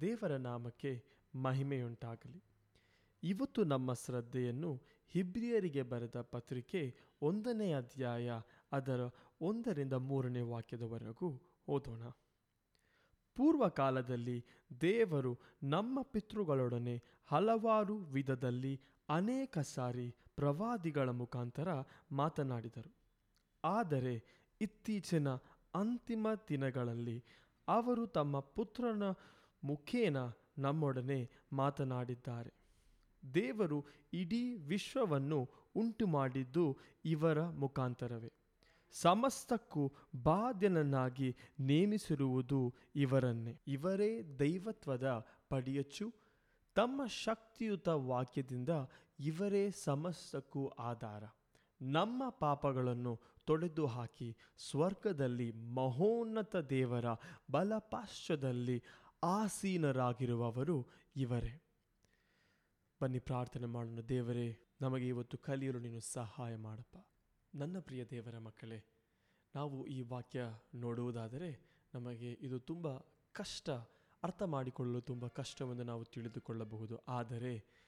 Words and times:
ದೇವರ 0.00 0.36
ನಾಮಕ್ಕೆ 0.36 1.04
ಮಹಿಮೆಯುಂಟಾಗಲಿ. 1.34 2.44
ಇವತ್ತು 3.22 3.64
ನಮ್ಮ 3.64 3.92
ಶ್ರದ್ಧೆಯನ್ನು 3.92 4.82
ಹಿಬ್ರಿಯರಿಗೆ 5.08 5.82
ಬರೆದ 5.82 6.20
ಪತ್ರಿಕೆ 6.20 6.96
ಒಂದನೇ 7.22 7.72
ಅಧ್ಯಾಯ 7.72 8.30
ಅದರ 8.72 9.00
ಒಂದರಿಂದ 9.40 9.92
ಮೂರನೇ 9.92 10.40
ವಾಕ್ಯದವರೆಗೂ 10.40 11.42
ಓದೋಣ. 11.68 12.02
ಪೂರ್ವಕಾಲದಲ್ಲಿ 13.34 14.44
ದೇವರು 14.80 15.38
ನಮ್ಮ 15.62 16.02
ಪಿತೃಗಳೊಡನೆ 16.02 17.02
ಹಲವಾರು 17.26 17.96
ವಿಧದಲ್ಲಿ 17.96 18.80
ಅನೇಕ 19.08 19.58
ಸಾರಿ 19.58 20.14
ಪ್ರವಾದಿಗಳ 20.36 21.08
ಮುಖಾಂತರ 21.08 21.68
ಮಾತನಾಡಿದರು. 22.12 22.94
ಆದರೆ 23.64 24.46
ಇತ್ತೀಚಿನ 24.60 25.28
ಅಂತಿಮ 25.74 26.26
ದಿನಗಳಲ್ಲಿ 26.48 27.24
ಅವರು 27.68 28.06
ತಮ್ಮ 28.06 28.40
ಪುತ್ರನ 28.40 29.02
ಮುಖೇನ 29.64 30.16
ನಮ್ಮೊಡನೆ 30.58 31.30
ಮಾತನಾಡಿದ್ದಾರೆ. 31.52 32.52
ದೇವರು 33.34 33.84
ಇಡೀ 34.12 34.54
ವಿಶ್ವವನ್ನು 34.54 35.50
ಉಂಟು 35.74 36.06
ಮಾಡಿದ್ದು 36.06 36.78
ಇವರ 37.04 37.48
ಮುಖಾಂತರವೇ. 37.48 38.32
ಸಮಸ್ತಕ್ಕೂ 38.92 39.92
ಬಾಧ್ಯನನ್ನಾಗಿ 40.22 41.36
ನೇಮಿಸಿರುವುದು 41.60 42.74
ಇವರನ್ನೇ. 42.96 43.60
ಇವರೇ 43.66 44.22
ದೈವತ್ವದ 44.38 45.26
ಪಡಿಯಚ್ಚು. 45.48 46.14
ತಮ್ಮ 46.74 47.06
ಶಕ್ತಿಯುತ 47.06 47.88
ವಾಕ್ಯದಿಂದ 47.88 48.68
ಇವರೇ 49.20 49.70
ಸಮಸ್ತಕ್ಕೂ 49.70 50.68
ಆಧಾರ. 50.68 51.24
ನಮ್ಮ 51.82 52.28
ಪಾಪಗಳನ್ನು 52.28 53.20
ತೊಡೆದು 53.44 53.86
ಹಾಕಿ 53.86 54.36
ಸ್ವರ್ಗದಲ್ಲಿ 54.58 55.52
ಮಹೋನ್ನತ 55.52 56.56
ದೇವರ 56.56 57.04
ಬಲಪಾಶ್ಚದಲ್ಲಿ 57.50 58.82
ಆಸೀನರಾಗಿರುವವರು 59.24 60.86
ಇವರೇ. 61.16 61.62
ಬನ್ನಿ 63.02 63.18
ಪ್ರಾರ್ಥನೆ 63.18 63.66
ಮಾಡೋಣ. 63.66 64.00
ದೇವರೇ, 64.00 64.58
ನಮಗೆ 64.80 65.08
ಇವತ್ತು 65.08 65.38
ಕಲಿಯಲು 65.38 65.78
ನೀನು 65.78 66.00
ಸಹಾಯ 66.00 66.56
ಮಾಡಪ್ಪ. 66.56 67.06
ನನ್ನ 67.54 67.78
ಪ್ರಿಯ 67.78 68.04
ದೇವರ 68.04 68.38
ಮಕ್ಕಳೇ, 68.38 68.84
ನಾವು 69.54 69.86
ಈ 69.86 70.00
ವಾಕ್ಯ 70.00 70.44
ನೋಡುವುದಾದರೆ 70.74 71.66
ನಮಗೆ 71.94 72.32
ಇದು 72.32 72.58
ತುಂಬ 72.58 72.96
ಕಷ್ಟ, 73.32 73.70
ಅರ್ಥ 74.22 74.42
ಮಾಡಿಕೊಳ್ಳಲು 74.42 75.00
ತುಂಬ 75.00 75.26
ಕಷ್ಟವೆಂದು 75.26 75.82
ನಾವು 75.82 76.04
ತಿಳಿದುಕೊಳ್ಳಬಹುದು. 76.04 76.96
ಆದರೆ, 76.96 77.86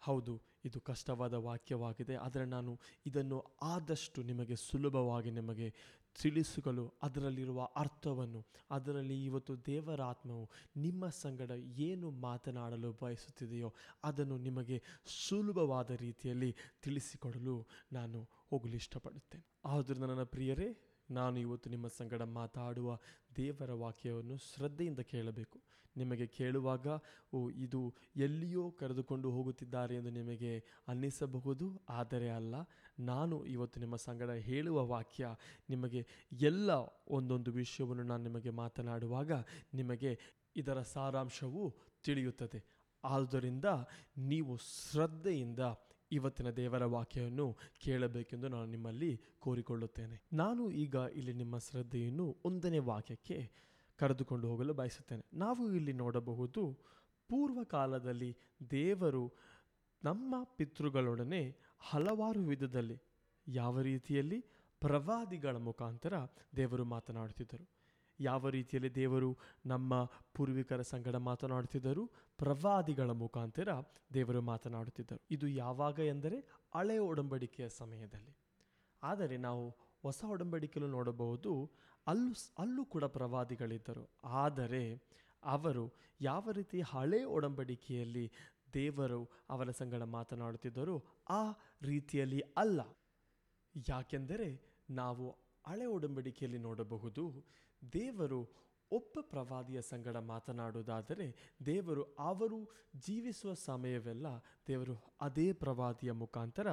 ಹೌದು, 0.00 0.42
ಇದು 0.64 0.80
ಕಷ್ಟವಾದ 0.80 1.34
ವಾಕ್ಯವಾಗಿದೆ. 1.34 2.14
ಆದರೆ 2.14 2.44
ನಾನು 2.44 2.80
ಇದನ್ನು 3.06 3.40
ಆದಷ್ಟು 3.62 4.22
ನಿಮಗೆ 4.22 4.56
ಸುಲಭವಾಗಿ 4.56 5.30
ನಿಮಗೆ 5.30 5.74
ತಿಳಿಸಲು 6.22 6.94
ಅದರಲ್ಲಿರುವ 7.02 7.68
ಅರ್ಥವನ್ನು, 7.76 8.46
ಅದರಲ್ಲಿ 8.70 9.24
ಇವತ್ತು 9.24 9.66
ದೇವರಾತ್ಮವು 9.66 10.50
ನಿಮ್ಮ 10.76 11.08
ಸಂಗಡ 11.08 11.50
ಏನು 11.78 12.10
ಮಾತನಾಡಲು 12.10 12.92
ಬಯಸುತ್ತಿದೆಯೋ 13.02 13.74
ಅದನ್ನು 14.04 14.38
ನಿಮಗೆ 14.38 14.82
ಸುಲಭವಾದ 15.28 15.90
ರೀತಿಯಲ್ಲಿ 15.90 16.56
ತಿಳಿಸಿಕೊಡಲು 16.82 17.66
ನಾನು 17.92 18.22
ಹೋಗಲು 18.50 18.74
ಇಷ್ಟಪಡುತ್ತೇನೆ. 18.74 19.44
ಆದ್ದರಿಂದ 19.64 20.04
ನನ್ನ 20.04 20.22
ಪ್ರಿಯರೇ 20.22 20.93
ನಾನು 21.14 21.38
ಇವತ್ತು 21.38 21.70
ನಿಮ್ಮ 21.70 21.86
ಸಂಗಡ 21.88 22.22
ಮಾತಾಡುವ 22.22 22.98
ದೇವರ 23.36 23.72
ವಾಕ್ಯವನ್ನು 23.72 24.36
ಶ್ರದ್ಧೆಯಿಂದ 24.36 25.00
ಕೇಳಬೇಕು. 25.00 25.60
ನಿಮಗೆ 25.96 26.26
ಕೇಳುವಾಗ, 26.26 26.86
ಓ, 27.32 27.50
ಇದು 27.50 27.94
ಎಲ್ಲಿಯೋ 28.16 28.70
ಕರೆದುಕೊಂಡು 28.70 29.30
ಹೋಗುತ್ತಿದ್ದಾರೆ 29.30 29.94
ಎಂದು 29.96 30.10
ನಿಮಗೆ 30.10 30.52
ಅನ್ನಿಸಬಹುದು, 30.88 31.66
ಆದರೆ 31.88 32.30
ಅಲ್ಲ, 32.30 32.54
ನಾನು 32.98 33.44
ಇವತ್ತು 33.44 33.80
ನಿಮ್ಮ 33.80 33.96
ಸಂಗಡ 33.96 34.30
ಹೇಳುವ 34.30 34.86
ವಾಕ್ಯ 34.86 35.28
ನಿಮಗೆ 35.70 36.06
ಎಲ್ಲ 36.40 36.70
ಒಂದೊಂದು 37.08 37.52
ವಿಷಯವನ್ನು 37.52 38.02
ನಾನು 38.02 38.22
ನಿಮಗೆ 38.22 38.50
ಮಾತನಾಡುವಾಗ 38.50 39.32
ನಿಮಗೆ 39.74 40.18
ಇದರ 40.56 40.82
ಸಾರಾಂಶವು 40.82 41.74
ತಿಳಿಯುತ್ತದೆ. 42.04 42.60
ಆದುದರಿಂದ 43.04 43.64
ನೀವು 44.18 44.56
ಶ್ರದ್ಧೆಯಿಂದ 44.56 45.60
ಇವತ್ತಿನ 46.12 46.50
ದೇವರ 46.50 46.84
ವಾಕ್ಯವನ್ನು 46.84 47.56
ಕೇಳಬೇಕೆಂದು 47.78 48.48
ನಾನು 48.48 48.66
ನಿಮ್ಮಲ್ಲಿ 48.66 49.20
ಕೋರಿಕೊಳ್ಳುತ್ತೇನೆ. 49.38 50.22
ನಾನು 50.32 50.70
ಈಗ 50.70 50.94
ಇಲ್ಲಿ 50.94 51.32
ನಿಮ್ಮ 51.32 51.58
ಶ್ರದ್ಧೆಯನ್ನು 51.58 52.36
ಒಂದನೇ 52.44 52.78
ವಾಕ್ಯಕ್ಕೆ 52.78 53.50
ಕರೆದುಕೊಂಡು 53.96 54.48
ಹೋಗಲು 54.48 54.74
ಬಯಸುತ್ತೇನೆ. 54.74 55.24
ನಾವು 55.34 55.72
ಇಲ್ಲಿ 55.72 55.92
ನೋಡಬಹುದು, 55.92 56.78
ಪೂರ್ವಕಾಲದಲ್ಲಿ 57.28 58.36
ದೇವರು 58.70 59.32
ನಮ್ಮ 60.04 60.34
ಪಿತೃಗಳೊಡನೆ 60.44 61.56
ಹಲವಾರು 61.78 62.44
ವಿಧದಲ್ಲಿ, 62.44 63.02
ಯಾವ 63.48 63.80
ರೀತಿಯಲ್ಲಿ 63.80 64.44
ಪ್ರವಾದಿಗಳ 64.80 65.56
ಮುಖಾಂತರ 65.56 66.14
ದೇವರು 66.56 66.84
ಮಾತನಾಡುತ್ತಿದ್ದರು. 66.84 67.73
ಯಾವ 68.20 68.48
ರೀತಿಯಲ್ಲಿ 68.48 68.94
ದೇವರು 68.94 69.38
ನಮ್ಮ 69.66 70.04
ಪೂರ್ವಿಕರ 70.34 70.82
ಸಂಗಡ 70.82 71.16
ಮಾತನಾಡುತ್ತಿದ್ದರು? 71.16 72.10
ಪ್ರವಾದಿಗಳ 72.38 73.10
ಮುಖಾಂತರ 73.10 73.68
ದೇವರು 74.14 74.42
ಮಾತನಾಡುತ್ತಿದ್ದರು. 74.42 75.24
ಇದು 75.30 75.48
ಯಾವಾಗ 75.48 75.98
ಎಂದರೆ 75.98 76.38
ಹಳೆಯ 76.74 76.98
ಒಡಂಬಡಿಕೆಯ 76.98 77.68
ಸಮಯದಲ್ಲಿ. 77.68 78.36
ಆದರೆ 79.02 79.36
ನಾವು 79.36 79.76
ಹೊಸ 80.02 80.24
ಒಡಂಬಡಿಕೆಯಲ್ಲೂ 80.24 80.96
ನೋಡಬಹುದು. 80.96 81.70
ಅಲ್ಲೂ 82.06 82.34
ಅಲ್ಲೂ 82.58 82.84
ಕೂಡ 82.84 83.04
ಪ್ರವಾದಿಗಳಿದ್ದರು. 83.04 84.10
ಆದರೆ 84.24 85.02
ಅವರು 85.44 85.92
ಯಾವ 86.20 86.50
ರೀತಿ 86.50 86.80
ಹಳೆ 86.80 87.24
ಒಡಂಬಡಿಕೆಯಲ್ಲಿ 87.24 88.32
ದೇವರು 88.74 89.30
ಅವರ 89.50 89.70
ಸಂಗಡ 89.70 90.02
ಮಾತನಾಡುತ್ತಿದ್ದರು? 90.02 91.04
ಆ 91.30 91.52
ರೀತಿಯಲ್ಲಿ 91.82 92.40
ಅಲ್ಲ. 92.40 92.96
ಯಾಕೆಂದರೆ 93.88 94.60
ನಾವು 94.90 95.30
ಹಳೆ 95.66 95.86
ಒಡಂಬಡಿಕೆಯಲ್ಲಿ 95.86 96.58
ನೋಡಬಹುದು. 96.58 97.44
ದೇವರು 97.92 98.64
ಒಬ್ಬ 98.92 99.20
ಪ್ರವಾದಿಯ 99.20 99.82
ಸಂಗಡ 99.82 100.16
ಮಾತನಾಡುವುದಾದರೆ 100.16 101.56
ದೇವರು 101.66 102.02
ಅವರು 102.02 102.70
ಜೀವಿಸುವ 102.96 103.54
ಸಮಯವೆಲ್ಲ 103.54 104.26
ದೇವರು 104.68 105.14
ಅದೇ 105.20 105.52
ಪ್ರವಾದಿಯ 105.52 106.12
ಮುಖಾಂತರ 106.12 106.66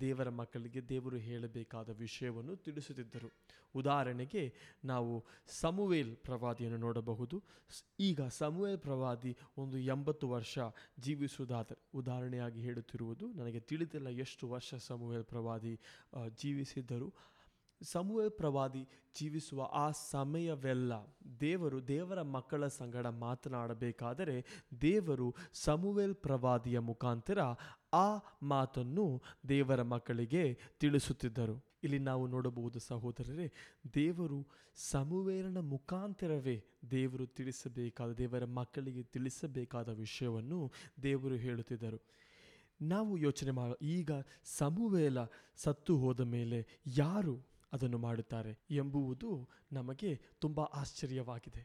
ದೇವರ 0.00 0.28
ಮಕ್ಕಳಿಗೆ 0.28 0.88
ದೇವರು 0.88 1.16
ಹೇಳಬೇಕಾದ 1.16 1.88
ವಿಷಯವನ್ನು 1.88 2.56
ತಿಳಿಸುತ್ತಿದ್ದರು. 2.56 3.32
ಉದಾಹರಣೆಗೆ 3.74 4.54
ನಾವು 4.84 5.24
ಸಮುವೇಲ್ 5.46 6.16
ಪ್ರವಾದಿಯನ್ನು 6.16 6.78
ನೋಡಬಹುದು. 6.78 7.42
ಈಗ 8.00 8.20
ಸಮುವೇಲ್ 8.20 8.78
ಪ್ರವಾದಿ 8.78 9.36
ಒಂದು 9.56 9.78
ಎಂಬತ್ತು 9.78 10.30
ವರ್ಷ 10.30 10.58
ಜೀವಿಸುವುದಾದರೆ 10.98 11.88
ಉದಾಹರಣೆಯಾಗಿ 11.94 12.60
ಹೇಳುತ್ತಿರುವುದು 12.60 13.32
ನನಗೆ 13.32 13.60
ತಿಳಿದಿಲ್ಲ 13.60 14.08
ಎಷ್ಟು 14.08 14.50
ವರ್ಷ 14.50 14.74
ಸಮುವೇಲ್ 14.74 15.24
ಪ್ರವಾದಿ 15.24 15.80
ಜೀವಿಸಿದ್ದರು. 16.36 17.14
ಸಮುವೆ 17.82 18.28
ಪ್ರವಾದಿ 18.28 18.88
ಜೀವಿಸುವ 19.20 19.62
ಆ 19.72 19.90
ಸಮಯವೆಲ್ಲ 19.90 20.92
ದೇವರು 21.40 21.88
ದೇವರ 21.88 22.22
ಮಕ್ಕಳ 22.22 22.66
ಸಂಗಡ 22.66 23.06
ಮಾತನಾಡಬೇಕಾದರೆ 23.06 24.46
ದೇವರು 24.80 25.34
ಸಮುವೇಲ್ 25.52 26.14
ಪ್ರವಾದಿಯ 26.14 26.78
ಮುಖಾಂತರ 26.78 27.38
ಆ 27.92 28.18
ಮಾತನ್ನು 28.42 29.22
ದೇವರ 29.48 29.82
ಮಕ್ಕಳಿಗೆ 29.82 30.58
ತಿಳಿಸುತ್ತಿದ್ದರು. 30.80 31.64
ಇಲ್ಲಿ 31.82 31.98
ನಾವು 31.98 32.26
ನೋಡಬಹುದು 32.26 32.78
ಸಹೋದರರೇ, 32.78 33.52
ದೇವರು 33.94 34.46
ಸಮುವೇಲನ 34.74 35.58
ಮುಖಾಂತರವೇ 35.58 36.64
ದೇವರು 36.90 37.26
ತಿಳಿಸಬೇಕಾದ, 37.26 38.12
ದೇವರ 38.12 38.44
ಮಕ್ಕಳಿಗೆ 38.44 39.02
ತಿಳಿಸಬೇಕಾದ 39.02 39.88
ವಿಷಯವನ್ನು 39.88 40.72
ದೇವರು 41.02 41.34
ಹೇಳುತ್ತಿದ್ದರು. 41.34 42.02
ನಾವು 42.82 43.16
ಯೋಚನೆ 43.16 43.50
ಮಾಡ, 43.50 43.72
ಈಗ 43.82 44.10
ಸಮುವೇಲ 44.44 45.18
ಸತ್ತು 45.56 45.96
ಹೋದ 45.96 46.20
ಮೇಲೆ 46.20 46.66
ಯಾರು 46.86 47.51
ಅದನ್ನು 47.72 47.98
ಮಾಡುತ್ತಾರೆ 47.98 48.52
ಎಂಬುವುದು 48.70 49.30
ನಮಗೆ 49.72 50.10
ತುಂಬ 50.38 50.60
ಆಶ್ಚರ್ಯವಾಗಿದೆ. 50.74 51.62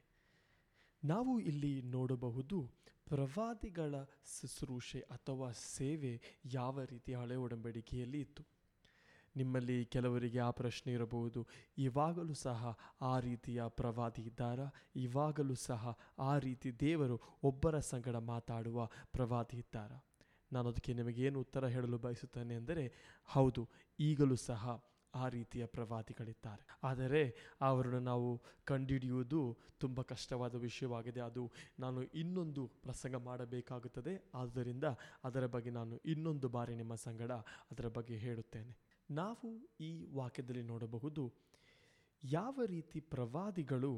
ನಾವು 1.04 1.40
ಇಲ್ಲಿ 1.40 1.82
ನೋಡಬಹುದು 1.82 2.60
ಪ್ರವಾದಿಗಳ 3.06 3.96
ಶುಶ್ರೂಷೆ 4.34 5.00
ಅಥವಾ 5.00 5.52
ಸೇವೆ 5.52 6.14
ಯಾವ 6.54 6.84
ರೀತಿ 6.84 7.12
ಹಳೆ 7.14 7.36
ಒಡಂಬಡಿಕೆಯಲ್ಲಿ 7.36 8.20
ಇತ್ತು. 8.20 8.44
ನಿಮ್ಮಲ್ಲಿ 9.36 9.78
ಕೆಲವರಿಗೆ 9.86 10.40
ಆ 10.40 10.50
ಪ್ರಶ್ನೆ 10.52 10.94
ಇರಬಹುದು, 10.94 11.42
ಇವಾಗಲೂ 11.78 12.34
ಸಹ 12.34 12.78
ಆ 13.02 13.20
ರೀತಿಯ 13.20 13.62
ಪ್ರವಾದಿ 13.68 14.22
ಇದ್ದಾರಾ? 14.22 14.68
ಇವಾಗಲೂ 14.96 15.56
ಸಹ 15.56 15.94
ಆ 16.20 16.34
ರೀತಿ 16.38 16.70
ದೇವರು 16.80 17.18
ಒಬ್ಬರ 17.44 17.80
ಸಂಗಡ 17.80 18.16
ಮಾತಾಡುವ 18.16 18.88
ಪ್ರವಾದಿ 19.12 19.58
ಇದ್ದಾರಾ? 19.58 20.00
ನಾನು 20.52 20.70
ಅದಕ್ಕೆ 20.70 20.94
ನಿಮಗೇನು 20.94 21.40
ಉತ್ತರ 21.40 21.68
ಹೇಳಲು 21.68 21.98
ಬಯಸುತ್ತೇನೆ 21.98 22.56
ಅಂದರೆ 22.56 22.86
ಹೌದು, 23.30 23.64
ಈಗಲೂ 24.00 24.36
ಸಹ 24.36 24.64
ಆ 25.18 25.28
ರೀತಿಯ 25.30 25.66
ಪ್ರವಾದಿಗಳಿದ್ದಾರೆ. 25.66 26.64
ಆದರೆ 26.84 27.22
ಅವರನ್ನು 27.62 28.00
ನಾವು 28.00 28.30
ಕಂಡುಹಿಡಿಯುವುದು 28.66 29.42
ತುಂಬ 29.80 30.02
ಕಷ್ಟವಾದ 30.02 30.56
ವಿಷಯವಾಗಿದೆ. 30.56 31.22
ಅದು 31.22 31.44
ನಾನು 31.80 32.04
ಇನ್ನೊಂದು 32.16 32.64
ಪ್ರಸಂಗ 32.84 33.16
ಮಾಡಬೇಕಾಗುತ್ತದೆ. 33.24 34.14
ಆದ್ದರಿಂದ 34.34 34.86
ಅದರ 35.24 35.46
ಬಗ್ಗೆ 35.46 35.70
ನಾನು 35.70 35.98
ಇನ್ನೊಂದು 36.06 36.50
ಬಾರಿ 36.50 36.76
ನಿಮ್ಮ 36.76 36.96
ಸಂಗಡ 36.96 37.32
ಅದರ 37.72 37.88
ಬಗ್ಗೆ 37.98 38.18
ಹೇಳುತ್ತೇನೆ. 38.18 38.76
ನಾವು 39.10 39.50
ಈ 39.80 39.92
ವಾಕ್ಯದಲ್ಲಿ 40.14 40.64
ನೋಡಬಹುದು, 40.64 41.24
ಯಾವ 42.24 42.66
ರೀತಿ 42.66 43.00
ಪ್ರವಾದಿಗಳು 43.14 43.94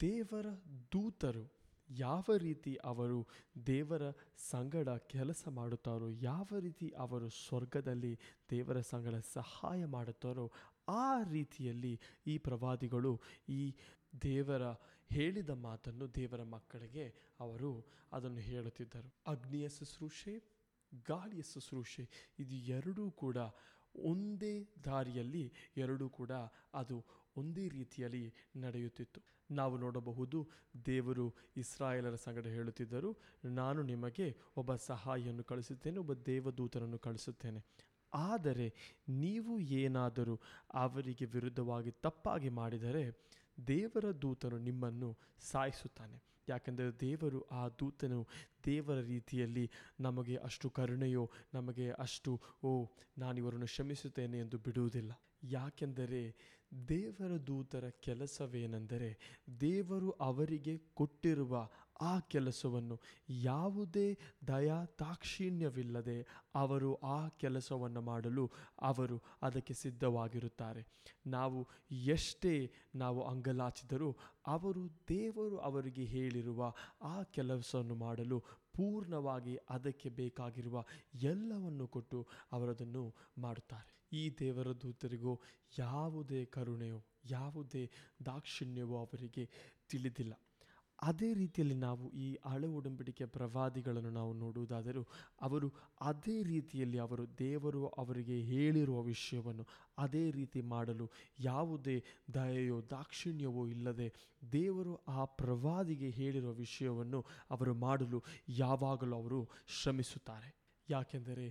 ದೇವರ 0.00 0.46
ದೂತರು 0.92 1.44
ಯಾವ 1.90 2.24
ರೀತಿ 2.36 2.76
ಅವರು 2.84 3.28
ದೇವರ 3.66 4.02
ಸಂಗಡ 4.36 4.88
ಕೆಲಸ 4.88 5.48
ಮಾಡುತ್ತಾರೋ, 5.48 6.10
ಯಾವ 6.10 6.58
ರೀತಿ 6.58 6.88
ಅವರು 6.88 7.28
ಸ್ವರ್ಗದಲ್ಲಿ 7.28 8.18
ದೇವರ 8.50 8.80
ಸಂಗಡ 8.80 9.14
ಸಹಾಯ 9.14 9.84
ಮಾಡುತ್ತಾರೋ, 9.84 10.52
ಆ 10.88 11.22
ರೀತಿಯಲ್ಲಿ 11.22 12.00
ಈ 12.26 12.38
ಪ್ರವಾದಿಗಳು 12.38 13.20
ಈ 13.48 13.76
ದೇವರ 14.22 14.62
ಹೇಳಿದ 15.12 15.50
ಮಾತನ್ನು 15.50 16.14
ದೇವರ 16.14 16.42
ಮಕ್ಕಳಿಗೆ 16.42 17.14
ಅವರು 17.40 17.86
ಅದನ್ನು 18.12 18.40
ಹೇಳುತ್ತಿದ್ದರು. 18.40 19.14
ಅಗ್ನಿಯ 19.26 19.68
ಶುಶ್ರೂಷೆ, 19.68 20.42
ಗಾಳಿಯ 21.06 21.42
ಶುಶ್ರೂಷೆ, 21.42 22.08
ಇದು 22.38 22.54
ಎರಡೂ 22.54 23.10
ಕೂಡ 23.10 23.36
ಒಂದೇ 23.96 24.68
ದಾರಿಯಲ್ಲಿ, 24.84 25.52
ಎರಡೂ 25.76 26.08
ಕೂಡ 26.08 26.30
ಅದು 26.74 27.04
ಒಂದೇ 27.36 27.68
ರೀತಿಯಲ್ಲಿ 27.68 28.34
ನಡೆಯುತ್ತಿತ್ತು. 28.56 29.33
ನಾವು 29.50 29.78
ನೋಡಬಹುದು. 29.78 30.48
ದೇವರು 30.86 31.34
ಇಸ್ರಾಯೇಲರ 31.56 32.14
ಸಂಗಡ 32.14 32.46
ಹೇಳುತ್ತಿದ್ದರು, 32.46 33.16
ನಾನು 33.44 33.82
ನಿಮಗೆ 33.82 34.36
ಒಬ್ಬ 34.56 34.74
ಸಹಾಯಿಯನ್ನು 34.74 35.44
ಕಳಿಸುತ್ತೇನೆ 35.44 35.98
ಒಬ್ಬ 35.98 36.14
ದೇವದೂತನನ್ನು 36.14 36.98
ಕಳಿಸುತ್ತೇನೆ 36.98 37.64
ಆದರೆ 38.14 38.74
ನೀವು 39.08 39.58
ಏನಾದರೂ 39.58 40.40
ಅವರಿಗೆ 40.72 41.24
ವಿರುದ್ಧವಾಗಿ 41.24 41.90
ತಪ್ಪಾಗಿ 41.90 42.48
ಮಾಡಿದರೆ 42.48 43.28
ದೇವರ 43.66 44.10
ದೂತನು 44.10 44.58
ನಿಮ್ಮನ್ನು 44.58 45.18
ಸಾಯಿಸುತ್ತಾನೆ. 45.38 46.22
ಯಾಕೆಂದರೆ 46.48 47.00
ದೇವರು 47.00 47.40
ಆ 47.40 47.68
ದೂತನು 47.68 48.26
ದೇವರ 48.66 49.00
ರೀತಿಯಲ್ಲಿ 49.00 49.70
ನಮಗೆ 50.00 50.36
ಅಷ್ಟು 50.36 50.70
ಕರುಣೆಯೋ, 50.70 51.30
ನಮಗೆ 51.54 51.90
ಅಷ್ಟು, 51.90 52.40
ಓ, 52.62 52.86
ನಾನಿವರನ್ನು 53.18 53.66
ಕ್ಷಮಿಸುತ್ತೇನೆ 53.66 54.38
ಎಂದು 54.38 54.58
ಬಿಡುವುದಿಲ್ಲ. 54.58 55.12
ಯಾಕೆಂದರೆ 55.50 56.54
ದೇವರ 56.88 57.30
ದೂತರ 57.46 57.90
ಕೆಲಸವೇನೆಂದರೆ 57.90 59.40
ದೇವರು 59.60 60.10
ಅವರಿಗೆ 60.10 60.78
ಕೊಟ್ಟಿರುವ 60.78 61.68
ಆ 62.00 62.20
ಕೆಲಸವನ್ನು 62.20 63.00
ಯಾವುದೇ 63.28 64.18
ದಯಾ 64.48 64.84
ತಾಕ್ಷಿಣ್ಯವಿಲ್ಲದೆ 64.84 66.26
ಅವರು 66.54 66.94
ಆ 66.94 67.28
ಕೆಲಸವನ್ನು 67.28 68.00
ಮಾಡಲು 68.00 68.50
ಅವರು 68.82 69.22
ಅದಕ್ಕೆ 69.42 69.74
ಸಿದ್ಧವಾಗಿರುತ್ತಾರೆ. 69.74 70.86
ನಾವು 71.26 71.68
ಎಷ್ಟೇ 71.90 72.72
ನಾವು 72.94 73.22
ಅಂಗಲಾಚಿದರೂ 73.22 74.16
ಅವರು 74.46 74.88
ದೇವರು 75.08 75.56
ಅವರಿಗೆ 75.58 76.04
ಹೇಳಿರುವ 76.04 76.74
ಆ 77.02 77.22
ಕೆಲಸವನ್ನು 77.22 77.94
ಮಾಡಲು 77.94 78.40
ಪೂರ್ಣವಾಗಿ 78.72 79.58
ಅದಕ್ಕೆ 79.70 80.08
ಬೇಕಾಗಿರುವ 80.08 80.84
ಎಲ್ಲವನ್ನು 81.14 81.88
ಕೊಟ್ಟು 81.88 82.26
ಅವರದನ್ನು 82.52 83.14
ಮಾಡುತ್ತಾರೆ. 83.38 83.93
ಈ 84.14 84.22
ದೇವರ 84.40 84.68
ದೂತರಿಗೂ 84.82 85.34
ಯಾವುದೇ 85.78 86.40
ಕರುಣೆಯೋ, 86.54 86.98
ಯಾವುದೇ 87.30 87.84
ದಾಕ್ಷಿಣ್ಯವೋ 88.26 88.96
ಅವರಿಗೆ 88.98 89.44
ತಿಳಿದಿಲ್ಲ. 89.90 90.34
ಅದೇ 91.02 91.28
ರೀತಿಯಲ್ಲಿ 91.34 91.74
ನಾವು 91.74 92.04
ಈ 92.14 92.26
ಹಳೆ 92.46 92.68
ಒಡಂಬಡಿಕೆಯ 92.68 93.26
ಪ್ರವಾದಿಗಳನ್ನು 93.26 94.10
ನಾವು 94.10 94.32
ನೋಡುವುದಾದರೂ 94.32 95.02
ಅವರು 95.40 95.68
ಅದೇ 96.00 96.42
ರೀತಿಯಲ್ಲಿ 96.42 96.98
ಅವರು 96.98 97.24
ದೇವರು 97.38 97.82
ಅವರಿಗೆ 97.98 98.36
ಹೇಳಿರುವ 98.40 98.98
ವಿಷಯವನ್ನು 99.02 99.64
ಅದೇ 99.98 100.30
ರೀತಿ 100.30 100.60
ಮಾಡಲು 100.62 101.06
ಯಾವುದೇ 101.40 101.96
ದಯೆಯೋ, 102.34 102.78
ದಾಕ್ಷಿಣ್ಯವೋ 102.90 103.64
ಇಲ್ಲದೆ 103.66 104.08
ದೇವರು 104.52 104.94
ಆ 105.08 105.24
ಪ್ರವಾದಿಗೆ 105.24 106.10
ಹೇಳಿರುವ 106.10 106.52
ವಿಷಯವನ್ನು 106.52 107.20
ಅವರು 107.50 107.74
ಮಾಡಲು 107.74 108.20
ಯಾವಾಗಲೂ 108.48 109.16
ಅವರು 109.16 109.40
ಶ್ರಮಿಸುತ್ತಾರೆ. 109.82 110.50
ಯಾಕೆಂದರೆ 110.90 111.46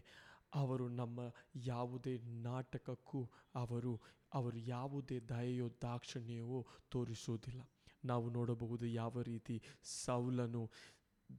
ಅವರು 0.55 0.87
ನಮ್ಮ 0.87 1.19
ಯಾವುದೇ 1.55 2.17
ನಾಟಕಕ್ಕೂ 2.17 3.29
ಅವರು 3.55 4.01
ಅವರು 4.33 4.57
ಯಾವುದೇ 4.57 5.19
ದಯೆಯೋ 5.19 5.69
ದಾಕ್ಷಿಣ್ಯವೋ 5.81 6.67
ತೋರಿಸುವುದಿಲ್ಲ. 6.91 7.61
ನಾವು 8.05 8.29
ನೋಡಬಹುದು 8.29 8.85
ಯಾವ 8.85 9.21
ರೀತಿ 9.21 9.61
ಸೌಲನು 9.83 10.69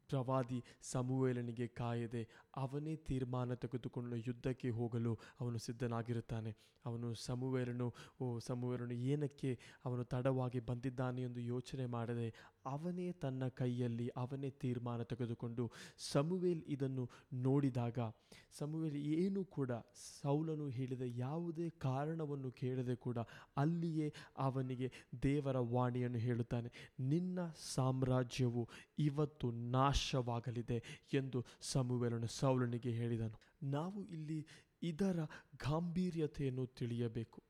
ಪ್ರವಾದಿ 0.08 0.64
ಸಮುವೇಲನಿಗೆ 0.82 1.66
ಕಾಯದೆ 1.66 2.28
ಅವನೇ 2.56 2.96
ತೀರ್ಮಾನ 2.96 3.54
ತೆಗೆದುಕೊಂಡು 3.54 4.16
ಯುದ್ಧಕ್ಕೆ 4.16 4.70
ಹೋಗಲು 4.70 5.18
ಅವನು 5.40 5.58
ಸಿದ್ಧನಾಗಿರುತ್ತಾನೆ. 5.58 6.56
ಅವನು 6.86 7.14
ಸಮುವೇಲನು, 7.14 7.94
ಓ 8.20 8.38
ಸಮುವೇಲನು 8.38 8.94
ಏನಕ್ಕೆ 8.94 9.58
ಅವನು 9.84 10.04
ತಡವಾಗಿ 10.04 10.60
ಬಂದಿದ್ದಾನೆ 10.60 11.22
ಎಂದು 11.22 11.40
ಯೋಚನೆ 11.40 11.86
ಮಾಡದೆ 11.86 12.34
ಅವನೇ 12.66 13.12
ತನ್ನ 13.12 13.48
ಕೈಯಲ್ಲಿ, 13.48 14.08
ಅವನೇ 14.16 14.50
ತೀರ್ಮಾನ 14.50 15.02
ತೆಗೆದುಕೊಂಡು 15.02 15.72
ಸಮುವೇಲ್ 15.98 16.62
ಇದನ್ನು 16.68 17.10
ನೋಡಿದಾಗ 17.32 17.98
ಸಮುವೇಲ್ 18.58 18.96
ಏನು 18.96 19.44
ಕೂಡ 19.44 19.70
ಸೌಲನು 20.22 20.68
ಹೇಳಿದ 20.68 21.02
ಯಾವುದೇ 21.04 21.70
ಕಾರಣವನ್ನು 21.70 22.50
ಕೇಳದೆ 22.50 22.96
ಕೂಡ 22.96 23.18
ಅಲ್ಲಿಯೇ 23.56 24.12
ಅವನಿಗೆ 24.38 24.92
ದೇವರ 25.22 25.56
ವಾಣಿಯನ್ನು 25.58 26.18
ಹೇಳುತ್ತಾನೆ, 26.18 26.70
ನಿನ್ನ 27.00 27.38
ಸಾಮ್ರಾಜ್ಯವು 27.74 28.68
ಇವತ್ತು 28.98 29.50
ನಾಶವಾಗಲಿದೆ 29.50 30.82
ಎಂದು 31.12 31.44
ಸಮುವೇಲನು 31.60 32.26
ಸೌಲನಿಗೆ 32.26 32.90
ಹೇಳಿದನು. 32.90 33.38
ನಾವು 33.62 34.04
ಇಲ್ಲಿ 34.04 34.46
ಇದರ 34.82 35.18
ಗಾಂಭೀರ್ಯತೆಯನ್ನು 35.56 36.66
ತಿಳಿಯಬೇಕು. 36.66 37.42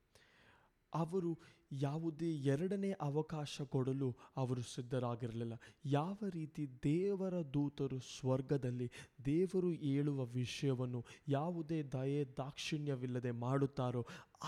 ಅವರು 0.94 1.32
ಯಾವುದೇ 1.73 2.37
ಎರಡನೇ 2.44 2.91
ಅವಕಾಶ 3.00 3.62
ಕೊಡಲು 3.62 4.08
ಅವರು 4.37 4.62
ಸಿದ್ಧರಾಗಿರಲಿಲ್ಲ. 4.62 5.55
ಯಾವ 5.85 6.17
ರೀತಿ 6.29 6.69
ದೇವರ 6.85 7.43
ದೂತರು 7.55 7.99
ಸ್ವರ್ಗದಲ್ಲಿ 8.19 8.88
ದೇವರು 9.25 9.70
ಹೇಳುವ 9.73 10.25
ವಿಷಯವನ್ನು 10.25 11.00
ಯಾವುದೇ 11.29 11.82
ದಯೆ 11.82 12.25
ದಾಕ್ಷಿಣ್ಯವಿಲ್ಲದೆ 12.37 13.31
ಮಾಡುತ್ತಾರೋ, 13.31 14.02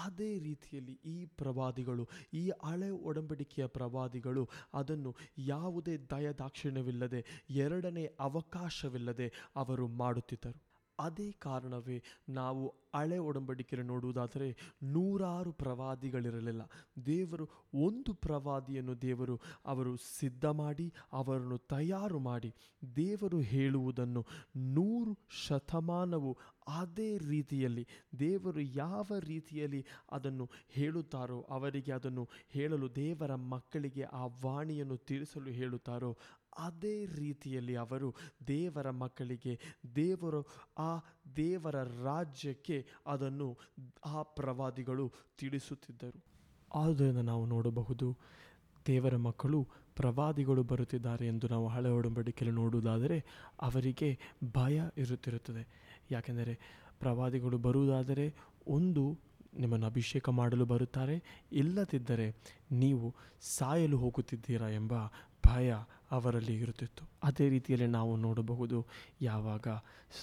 ಅದೇ 0.04 0.38
ರೀತಿಯಲ್ಲಿ 0.38 0.98
ಈ 1.04 1.26
ಪ್ರವಾದಿಗಳು, 1.26 2.08
ಈ 2.34 2.50
ಹಳೆ 2.64 2.90
ಒಡಂಬಡಿಕೆಯ 2.90 3.66
ಪ್ರವಾದಿಗಳು 3.66 4.48
ಅದನ್ನು 4.75 5.12
ಯಾವುದೇ 5.38 5.96
ದಯ 5.96 6.32
ದಾಕ್ಷಿಣ್ಯವಿಲ್ಲದೆ 6.32 7.22
ಎರಡನೇ 7.50 8.06
ಅವಕಾಶವಿಲ್ಲದೆ 8.20 9.32
ಅವರು 9.56 9.88
ಮಾಡುತ್ತಿದ್ದರು. 9.88 10.65
ಅದೇ 10.98 11.31
ಕಾರಣವೇ 11.32 12.02
ನಾವು 12.28 12.75
ಹಳೆ 12.94 13.19
ಒಡಂಬಡಿಕೆಯನ್ನು 13.19 13.93
ನೋಡುವುದಾದರೆ 13.93 14.56
ನೂರಾರು 14.82 15.52
ಪ್ರವಾದಿಗಳಿರಲಿಲ್ಲ. 15.52 16.62
ದೇವರು 17.06 17.48
ಒಂದು 17.75 18.14
ಪ್ರವಾದಿಯನ್ನು 18.14 19.02
ದೇವರು 19.02 19.40
ಅವರು 19.64 19.96
ಸಿದ್ಧ 19.96 20.46
ಮಾಡಿ 20.46 20.93
ಅವರನ್ನು 21.12 21.58
ತಯಾರು 21.58 22.19
ಮಾಡಿ 22.19 22.54
ದೇವರು 22.96 23.40
ಹೇಳುವುದನ್ನು 23.40 24.26
ನೂರು 24.56 25.19
ಶತಮಾನವು 25.46 26.37
ಅದೇ 26.68 27.18
ರೀತಿಯಲ್ಲಿ 27.18 27.86
ದೇವರು 28.18 28.60
ಯಾವ 28.60 29.06
ರೀತಿಯಲ್ಲಿ 29.18 29.86
ಅದನ್ನು 30.12 30.50
ಹೇಳುತ್ತಾರೋ 30.68 31.40
ಅವರಿಗೆ 31.40 31.92
ಅದನ್ನು 31.92 32.28
ಹೇಳಲು 32.48 32.96
ದೇವರ 32.96 33.34
ಮಕ್ಕಳಿಗೆ 33.34 34.02
ಆ 34.02 34.26
ವಾಣಿಯನ್ನು 34.26 34.96
ತಿಳಿಸಲು 34.96 35.50
ಹೇಳುತ್ತಾರೋ 35.50 36.16
ಅದೇ 36.58 37.06
ರೀತಿಯಲ್ಲಿ 37.06 37.76
ಅವರು 37.76 38.14
ದೇವರ 38.48 38.90
ಮಕ್ಕಳಿಗೆ 38.90 39.60
ದೇವರು 39.96 40.46
ಆ 40.78 40.98
ದೇವರ 41.36 42.04
ರಾಜ್ಯಕ್ಕೆ 42.04 42.86
ಅದನ್ನು 43.06 43.58
ಆ 44.04 44.22
ಪ್ರವಾದಿಗಳು 44.22 45.12
ತಿಳಿಸುತ್ತಿದ್ದರು. 45.38 46.24
ಆದ್ದರಿಂದ 46.74 47.19
ನಾವು 47.19 47.46
ನೋಡಬಹುದು 47.46 48.19
ದೇವರ 48.86 49.16
ಮಕ್ಕಳು 49.16 49.69
ಪ್ರವಾದಿಗಳು 49.96 50.62
ಬರುತ್ತಿದ್ದಾರೆ 50.62 51.26
ಎಂದು 51.26 51.48
ನಾವು 51.48 51.69
ಹಳೆ 51.69 51.88
ಒಡಂಬಡಿಕೆಯಲ್ಲಿ 51.88 52.60
ನೋಡುವುದಾದರೆ 52.60 53.24
ಅವರಿಗೆ 53.60 54.19
ಭಯ 54.52 54.82
ಇರುತ್ತಿರುತ್ತದೆ. 54.96 55.85
ಯಾಕೆಂದರೆ 56.10 56.58
ಪ್ರವಾದಿಗಳು 57.01 57.58
ಬರುವುದಾದರೆ 57.58 58.34
ಒಂದು 58.67 59.19
ನಿಮ್ಮನ್ನು 59.58 59.86
ಅಭಿಷೇಕ 59.86 60.29
ಮಾಡಲು 60.29 60.65
ಬರುತ್ತಾರೆ, 60.65 61.22
ಇಲ್ಲದಿದ್ದರೆ 61.53 62.36
ನೀವು 62.72 63.15
ಸಾಯಲು 63.41 63.98
ಹೋಗುತ್ತಿದ್ದೀರಾ 63.98 64.69
ಎಂಬ 64.69 64.93
ಭಯ 65.46 65.75
ಅವರಲ್ಲಿ 66.10 66.55
ಇರುತ್ತಿತ್ತು. 66.55 67.05
ಅದೇ 67.22 67.48
ರೀತಿಯಲ್ಲಿ 67.48 67.86
ನಾವು 67.86 68.17
ನೋಡಬಹುದು 68.17 68.86
ಯಾವಾಗ 69.22 69.69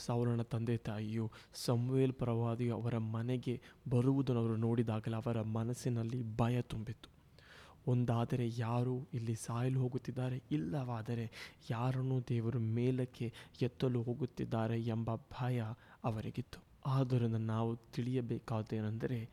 ಸೌರನ 0.05 0.41
ತಂದೆ 0.41 0.77
ತಾಯಿಯು 0.77 1.31
ಸಂವೇಲ್ 1.53 2.13
ಪ್ರವಾದಿ 2.13 2.69
ಅವರ 2.69 2.97
ಮನೆಗೆ 2.97 3.61
ಬರುವುದನ್ನು 3.89 4.41
ಅವರು 4.41 4.55
ನೋಡಿದಾಗಲೇ 4.57 5.15
ಅವರ 5.15 5.41
ಮನಸ್ಸಿನಲ್ಲಿ 5.41 6.37
ಭಯ 6.37 6.61
ತುಂಬಿತ್ತು. 6.61 7.12
ಒಂದಾದರೆ 7.87 8.49
ಯಾರು 8.57 9.07
ಇಲ್ಲಿ 9.13 9.35
ಸಾಯಲು 9.35 9.81
ಹೋಗುತ್ತಿದ್ದಾರೆ? 9.81 10.43
ಇಲ್ಲವಾದರೆ 10.51 11.31
ಯಾರನ್ನು 11.69 12.23
ದೇವರು 12.29 12.59
ಮೇಲಕ್ಕೆ 12.59 13.33
ಎತ್ತಲು 13.61 14.01
ಹೋಗುತ್ತಿದ್ದಾರೆ 14.01 14.81
ಎಂಬ 14.81 15.15
ಭಯ 15.15 15.63
ಅವರಿಗಿತ್ತು. 16.03 16.63
ಆದ್ದರಿಂದ 16.85 17.35
ನಾವು 17.35 17.75
ತಿಳಿಯಬೇಕಾದೇನೆಂದರೆ 17.75 19.29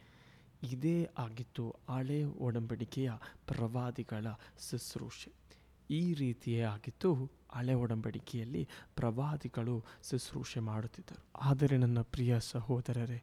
ಇದೇ 0.63 1.09
ಆಗಿತ್ತು 1.19 1.77
ಹಳೆ 1.91 2.25
ಒಡಂಬಡಿಕೆಯ 2.25 3.11
ಪ್ರವಾದಿಗಳ 3.47 4.27
ಶುಶ್ರೂಷೆ. 4.71 5.33
ಈ 5.91 6.15
ರೀತಿಯೇ 6.15 6.61
ಆಗಿತ್ತು 6.61 7.31
ಹಳೆ 7.53 7.75
ಒಡಂಬಡಿಕೆಯಲ್ಲಿ 7.75 8.69
ಪ್ರವಾದಿಗಳು 8.97 9.85
ಶುಶ್ರೂಷೆ 10.11 10.61
ಮಾಡುತ್ತಿದ್ದರು. 10.61 11.25
ಆದರೆ 11.41 11.77
ನನ್ನ 11.77 12.01
ಪ್ರಿಯ 12.01 12.41
ಸಹೋದರರೇ, 12.41 13.23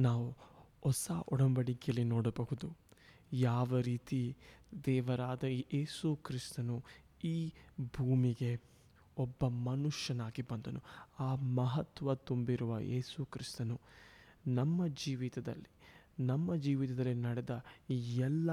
ನಾವು 0.00 0.36
ಹೊಸ 0.82 1.10
ಒಡಂಬಡಿಕೆಯಲ್ಲಿ 1.32 2.04
ನೋಡಬಹುದು. 2.04 2.83
ಯಾವ 3.36 3.78
ರೀತಿ 3.78 4.36
ದೇವರಾದ 4.84 5.44
ಯೇಸು 5.44 6.16
ಕ್ರಿಸ್ತನು 6.16 6.82
ಈ 7.24 7.52
ಭೂಮಿಗೆ 7.96 8.60
ಒಬ್ಬ 9.18 9.46
ಮನುಷ್ಯನಾಗಿ 9.48 10.42
ಬಂದನು. 10.42 10.80
ಆ 11.18 11.34
ಮಹತ್ವ 11.34 12.14
ತುಂಬಿರುವ 12.14 12.78
ಯೇಸು 12.78 13.24
ಕ್ರಿಸ್ತನು 13.24 13.80
ನಮ್ಮ 14.46 14.86
ಜೀವಿತದಲ್ಲಿ 14.86 15.70
ನಮ್ಮ 16.20 16.54
ಜೀವಿತದಲ್ಲಿ 16.54 17.14
ನಡೆದ 17.14 17.64
ಎಲ್ಲ 18.16 18.50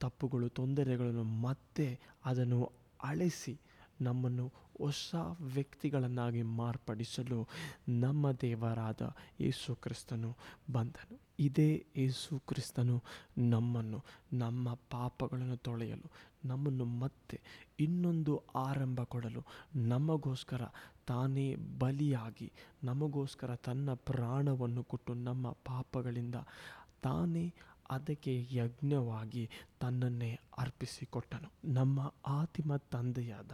ತಪ್ಪುಗಳು, 0.00 0.48
ತೊಂದರೆಗಳನ್ನು 0.48 1.22
ಮತ್ತೆ 1.22 2.00
ಅದನ್ನು 2.24 2.72
ಅಳಿಸಿ 3.02 3.60
ನಮ್ಮನ್ನು 4.00 4.52
ಹೊಸ 4.80 5.14
ವ್ಯಕ್ತಿಗಳನ್ನಾಗಿ 5.40 6.42
ಮಾರ್ಪಡಿಸಲು 6.42 7.48
ನಮ್ಮ 7.88 8.32
ದೇವರಾದ 8.32 9.02
ಯೇಸು 9.40 9.74
ಕ್ರಿಸ್ತನು 9.74 10.36
ಬಂದನು. 10.72 11.20
ಇದೇ 11.38 11.86
ಯೇಸು 11.96 12.38
ಕ್ರಿಸ್ತನು 12.38 13.02
ನಮ್ಮನ್ನು, 13.38 14.04
ನಮ್ಮ 14.32 14.74
ಪಾಪಗಳನ್ನು 14.90 15.56
ತೊಳೆಯಲು, 15.56 16.10
ನಮ್ಮನ್ನು 16.44 16.84
ಮತ್ತೆ 16.84 17.40
ಇನ್ನೊಂದು 17.80 18.42
ಆರಂಭ 18.54 19.00
ಕೊಡಲು 19.00 19.42
ನಮಗೋಸ್ಕರ 19.76 20.62
ತಾನೇ 21.06 21.54
ಬಲಿಯಾಗಿ, 21.54 22.52
ನಮಗೋಸ್ಕರ 22.84 23.54
ತನ್ನ 23.56 23.94
ಪ್ರಾಣವನ್ನು 23.94 24.82
ಕೊಟ್ಟು 24.84 25.14
ನಮ್ಮ 25.14 25.50
ಪಾಪಗಳಿಂದ 25.50 26.34
ತಾನೇ 27.02 27.54
ಅದಕ್ಕೆ 27.90 28.46
ಯಜ್ಞವಾಗಿ 28.50 29.50
ತನ್ನನ್ನೇ 29.80 30.38
ಅರ್ಪಿಸಿಕೊಟ್ಟನು. 30.58 31.72
ನಮ್ಮ 31.72 32.14
ಆತಿಮ 32.26 32.76
ತಂದೆಯಾದ 32.76 33.52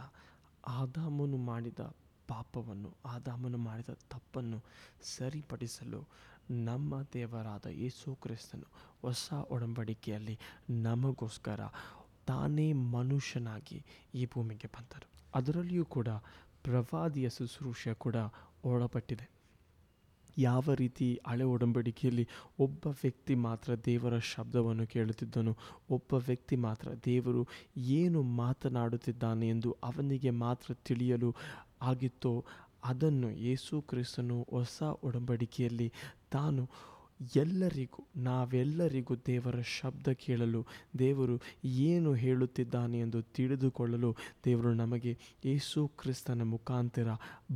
ಆದಾಮನು 0.67 1.37
ಮಾಡಿದ 1.37 1.79
ಪಾಪವನ್ನು, 2.27 2.93
ಆದಾಮನು 3.05 3.57
ಮಾಡಿದ 3.57 3.89
ತಪ್ಪನ್ನು 3.89 4.63
ಸರಿಪಡಿಸಲು 5.01 6.07
ನಮ್ಮ 6.51 7.01
ದೇವರಾದ 7.01 7.65
ಯೇಸು 7.65 8.15
ಕ್ರಿಸ್ತನು 8.15 8.67
ಹೊಸ 9.01 9.33
ಒಡಂಬಡಿಕೆಯಲ್ಲಿ 9.49 10.39
ನಮಗೋಸ್ಕರ 10.69 11.59
ತಾನೇ 12.27 12.73
ಮನುಷ್ಯನಾಗಿ 12.73 13.85
ಈ 14.15 14.25
ಭೂಮಿಗೆ 14.25 14.67
ಬಂದರು. 14.67 15.07
ಅದರಲ್ಲಿಯೂ 15.35 15.85
ಕೂಡ 15.85 16.07
ಪ್ರವಾದಿಯ 16.63 17.29
ಶುಶ್ರೂಷೆ 17.29 17.93
ಕೂಡ 17.93 18.15
ಒಳಪಟ್ಟಿದೆ. 18.63 19.36
ಯಾವ 20.37 20.73
ರೀತಿ 20.73 21.19
ಹಳೆ 21.27 21.43
ಒಡಂಬಡಿಕೆಯಲ್ಲಿ 21.43 22.27
ಒಬ್ಬ 22.59 22.87
ವ್ಯಕ್ತಿ 22.87 23.35
ಮಾತ್ರ 23.35 23.75
ದೇವರ 23.75 24.17
ಶಬ್ದವನ್ನು 24.17 24.87
ಕೇಳುತ್ತಿದ್ದನು, 24.87 25.57
ಒಬ್ಬ 25.89 26.13
ವ್ಯಕ್ತಿ 26.13 26.55
ಮಾತ್ರ 26.55 26.87
ದೇವರು 27.05 27.47
ಏನು 27.77 28.21
ಮಾತನಾಡುತ್ತಿದ್ದಾನೆ 28.21 29.47
ಎಂದು 29.47 29.71
ಅವನಿಗೆ 29.83 30.29
ಮಾತ್ರ 30.29 30.73
ತಿಳಿಯಲು 30.73 31.35
ಆಗಿತ್ತೋ, 31.81 32.45
ಅದನ್ನು 32.83 33.29
ಯೇಸು 33.29 33.81
ಕ್ರಿಸ್ತನು 33.81 34.47
ಹೊಸ 34.49 34.83
ಒಡಂಬಡಿಕೆಯಲ್ಲಿ 35.03 35.91
ತಾನು 36.31 36.69
ಎಲ್ಲರಿಗೂ, 37.35 38.07
ನಾವೆಲ್ಲರಿಗೂ 38.15 39.15
ದೇವರ 39.15 39.61
ಶಬ್ದ 39.61 40.07
ಕೇಳಲು, 40.07 40.65
ದೇವರು 40.99 41.41
ಏನು 41.65 42.13
ಹೇಳುತ್ತಿದ್ದಾನೆ 42.13 42.99
ಎಂದು 42.99 43.21
ತಿಳಿದುಕೊಳ್ಳಲು 43.21 44.15
ದೇವರು 44.45 44.73
ನಮಗೆ 44.73 45.17
ಯೇಸು 45.45 45.87
ಕ್ರಿಸ್ತನ 45.87 46.41
ಮುಖಾಂತರ 46.41 47.07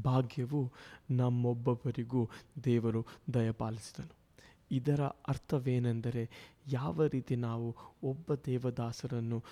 ಭಾಗ್ಯವು 0.04 0.72
ನಮ್ಮೊಬ್ಬೊಬ್ಬರಿಗೂ 1.12 2.30
ದೇವರು 2.64 3.06
ದಯಪಾಲಿಸಿದನು. 3.34 4.22
ಇದರ 4.74 5.02
ಅರ್ಥವೇನೆಂದರೆ 5.02 6.30
ಯಾವ 6.72 7.06
ರೀತಿ 7.06 7.36
ನಾವು 7.36 7.76
ಒಬ್ಬ 8.04 8.36
ದೇವದಾಸರನ್ನು 8.46 9.44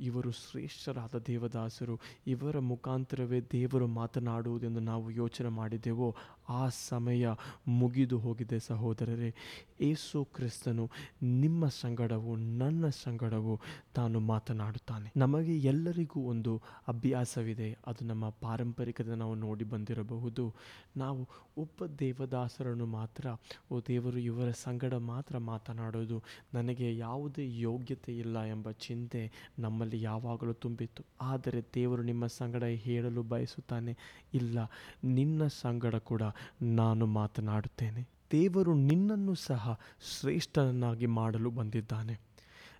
ಇವರು 0.00 0.30
ಶ್ರೇಷ್ಠರಾದ 0.30 1.18
ದೇವದಾಸರು, 1.26 2.00
ಇವರ 2.26 2.58
ಮುಖಾಂತರವೇ 2.58 3.40
ದೇವರು 3.40 3.86
ಮಾತನಾಡುವುದೆಂದು 3.86 4.80
ನಾವು 4.80 5.10
ಯೋಚನೆ 5.10 5.48
ಮಾಡಿದೆವೋ 5.48 6.16
ಆ 6.48 6.68
ಸಮಯ 6.68 7.28
ಮುಗಿದು 7.68 8.18
ಹೋಗಿದೆ 8.18 8.58
ಸಹೋದರರೇ. 8.58 9.34
ಏಸು 9.80 10.24
ಕ್ರಿಸ್ತನು 10.24 10.90
ನಿಮ್ಮ 11.22 11.68
ಸಂಗಡವು 11.68 12.36
ನನ್ನ 12.36 12.88
ಸಂಗಡವು 12.88 13.60
ತಾನು 13.94 14.20
ಮಾತನಾಡುತ್ತಾನೆ. 14.20 15.12
ನಮಗೆ 15.16 15.58
ಎಲ್ಲರಿಗೂ 15.58 16.20
ಒಂದು 16.20 16.62
ಅಭ್ಯಾಸವಿದೆ. 16.88 17.78
ಅದು 17.86 18.04
ನಮ್ಮ 18.04 18.28
ಪಾರಂಪರಿಕದ 18.28 19.08
ನಾವು 19.08 19.34
ನೋಡಿ 19.34 19.64
ಬಂದಿರಬಹುದು. 19.64 20.54
ನಾವು 20.96 21.28
ಒಬ್ಬ 21.56 21.86
ದೇವದಾಸರನ್ನು 21.86 22.86
ಮಾತ್ರ, 22.86 23.26
ಓ 23.70 23.80
ದೇವರು 23.88 24.18
ಇವರ 24.18 24.50
ಸಂಗಡ 24.50 24.94
ಮಾತ್ರ 24.94 25.38
ಮಾತನಾಡೋದು 25.38 26.22
ನನಗೆ 26.54 26.96
ಯಾವುದೇ 26.96 27.58
ಯೋಗ್ಯತೆ 27.58 28.18
ಇಲ್ಲ 28.18 28.44
ಎಂಬ 28.44 28.70
ಚಿಂತೆ 28.70 29.32
ನಮ್ಮಲ್ಲಿ 29.58 30.02
ಯಾವಾಗಲೂ 30.02 30.52
ತುಂಬಿತ್ತು. 30.52 31.04
ಆದರೆ 31.20 31.62
ದೇವರು 31.74 32.02
ನಿಮ್ಮ 32.02 32.26
ಸಂಗಡ 32.26 32.64
ಹೇಳಲು 32.64 33.22
ಬಯಸುತ್ತಾನೆ? 33.22 33.96
ಇಲ್ಲ, 34.34 34.58
ನಿನ್ನ 35.04 35.46
ಸಂಗಡ 35.46 35.94
ಕೂಡ 35.94 36.22
ನಾನು 36.62 37.06
ಮಾತನಾಡುತ್ತೇನೆ. 37.06 38.08
ದೇವರು 38.32 38.74
ನಿನ್ನನ್ನು 38.74 39.34
ಸಹ 39.34 39.80
ಶ್ರೇಷ್ಠನನ್ನಾಗಿ 40.20 41.06
ಮಾಡಲು 41.06 41.50
ಬಂದಿದ್ದಾನೆ. 41.50 42.20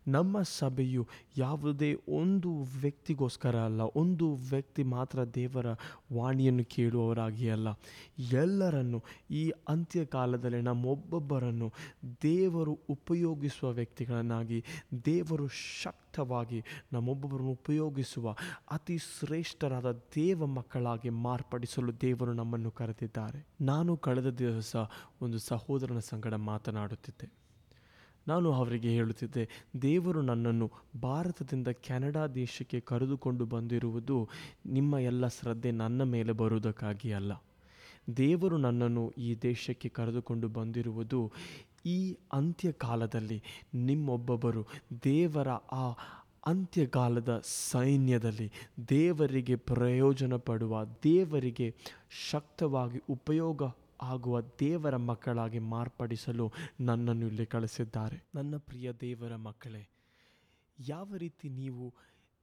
ನಮ್ಮ 0.08 0.42
ಸಭೆಯು 0.42 1.08
ಯಾವುದೇ 1.36 1.94
ಒಂದು 2.08 2.62
ವ್ಯಕ್ತಿಗೋಸ್ಕರ 2.80 3.56
ಅಲ್ಲ, 3.56 3.80
ಒಂದು 3.96 4.34
ವ್ಯಕ್ತಿ 4.34 4.82
ಮಾತ್ರ 4.82 5.24
ದೇವರ 5.24 5.66
ವಾಣಿಯನ್ನು 6.12 6.64
ಕೇಳುವವರಾಗಿ 6.64 7.50
ಅಲ್ಲ. 7.50 7.68
ಎಲ್ಲರನ್ನು 8.32 9.04
ಈ 9.30 9.52
ಅಂತ್ಯಕಾಲದಲ್ಲಿ 9.68 10.60
ನಮ್ಮೊಬ್ಬೊಬ್ಬರನ್ನು 10.60 11.72
ದೇವರು 12.22 12.78
ಉಪಯೋಗಿಸುವ 12.88 13.70
ವ್ಯಕ್ತಿಗಳನ್ನಾಗಿ, 13.70 14.64
ದೇವರು 15.04 15.48
ಶಕ್ತವಾಗಿ 15.82 16.64
ನಮ್ಮೊಬ್ಬೊಬ್ಬರನ್ನು 16.92 17.52
ಉಪಯೋಗಿಸುವ 17.52 18.36
ಅತಿ 18.70 18.98
ಶ್ರೇಷ್ಠರಾದ 18.98 19.92
ದೇವ 19.92 20.46
ಮಕ್ಕಳಾಗಿ 20.46 21.08
ಮಾರ್ಪಡಿಸಲು 21.08 22.00
ದೇವರು 22.00 22.32
ನಮ್ಮನ್ನು 22.32 22.70
ಕರೆದಿದ್ದಾರೆ. 22.70 23.46
ನಾನು 23.60 23.96
ಕಳೆದ 23.96 24.30
ದಿವಸ 24.30 24.76
ಒಂದು 25.20 25.38
ಸಹೋದರನ 25.38 25.98
ಸಂಗಡ 25.98 26.34
ಮಾತನಾಡುತ್ತಿದ್ದೆ. 26.34 27.43
ನಾನು 28.28 28.52
ಅವರಿಗೆ 28.52 28.88
ಹೇಳುತ್ತಿದ್ದೆ, 28.88 29.48
ದೇವರು 29.82 30.22
ನನ್ನನ್ನು 30.22 30.70
ಭಾರತದಿಂದ 31.00 31.68
ಕೆನಡಾ 31.68 32.26
ದೇಶಕ್ಕೆ 32.26 32.80
ಕರೆದುಕೊಂಡು 32.80 33.44
ಬಂದಿರುವುದು 33.44 34.28
ನಿಮ್ಮ 34.66 34.98
ಎಲ್ಲ 34.98 35.28
ಶ್ರದ್ಧೆ 35.28 35.70
ನನ್ನ 35.70 36.02
ಮೇಲೆ 36.02 36.32
ಬರುವುದಕ್ಕಾಗಿ 36.32 37.12
ಅಲ್ಲ. 37.12 37.32
ದೇವರು 38.16 38.56
ನನ್ನನ್ನು 38.56 39.10
ಈ 39.18 39.34
ದೇಶಕ್ಕೆ 39.42 39.88
ಕರೆದುಕೊಂಡು 39.88 40.48
ಬಂದಿರುವುದು 40.48 41.20
ಈ 41.86 42.16
ಅಂತ್ಯಕಾಲದಲ್ಲಿ. 42.32 43.42
ನಿಮ್ಮೊಬ್ಬೊಬ್ಬರು 43.74 44.62
ದೇವರ 45.04 45.48
ಆ 45.72 45.86
ಅಂತ್ಯಕಾಲದ 46.46 47.42
ಸೈನ್ಯದಲ್ಲಿ 47.72 48.48
ದೇವರಿಗೆ 48.88 49.56
ಪ್ರಯೋಜನ 49.56 50.36
ಪಡುವ 50.36 50.84
ದೇವರಿಗೆ 51.04 51.68
ಶಕ್ತವಾಗಿ 52.30 53.00
ಉಪಯೋಗ 53.10 53.62
ಆಗುವ 54.00 54.40
ದೇವರ 54.40 54.96
ಮಕ್ಕಳಾಗಿ 54.96 55.58
ಮಾರ್ಪಡಿಸಲು 55.58 56.52
ನನ್ನನ್ನು 56.80 57.26
ಇಲ್ಲಿ 57.26 57.46
ಕಳಿಸಿದ್ದಾರೆ 57.46 58.26
ನನ್ನ 58.34 58.56
ಪ್ರಿಯ 58.56 58.92
ದೇವರ 58.92 59.36
ಮಕ್ಕಳೇ, 59.36 59.88
ಯಾವ 60.80 61.16
ರೀತಿ 61.16 61.48
ನೀವು 61.48 61.94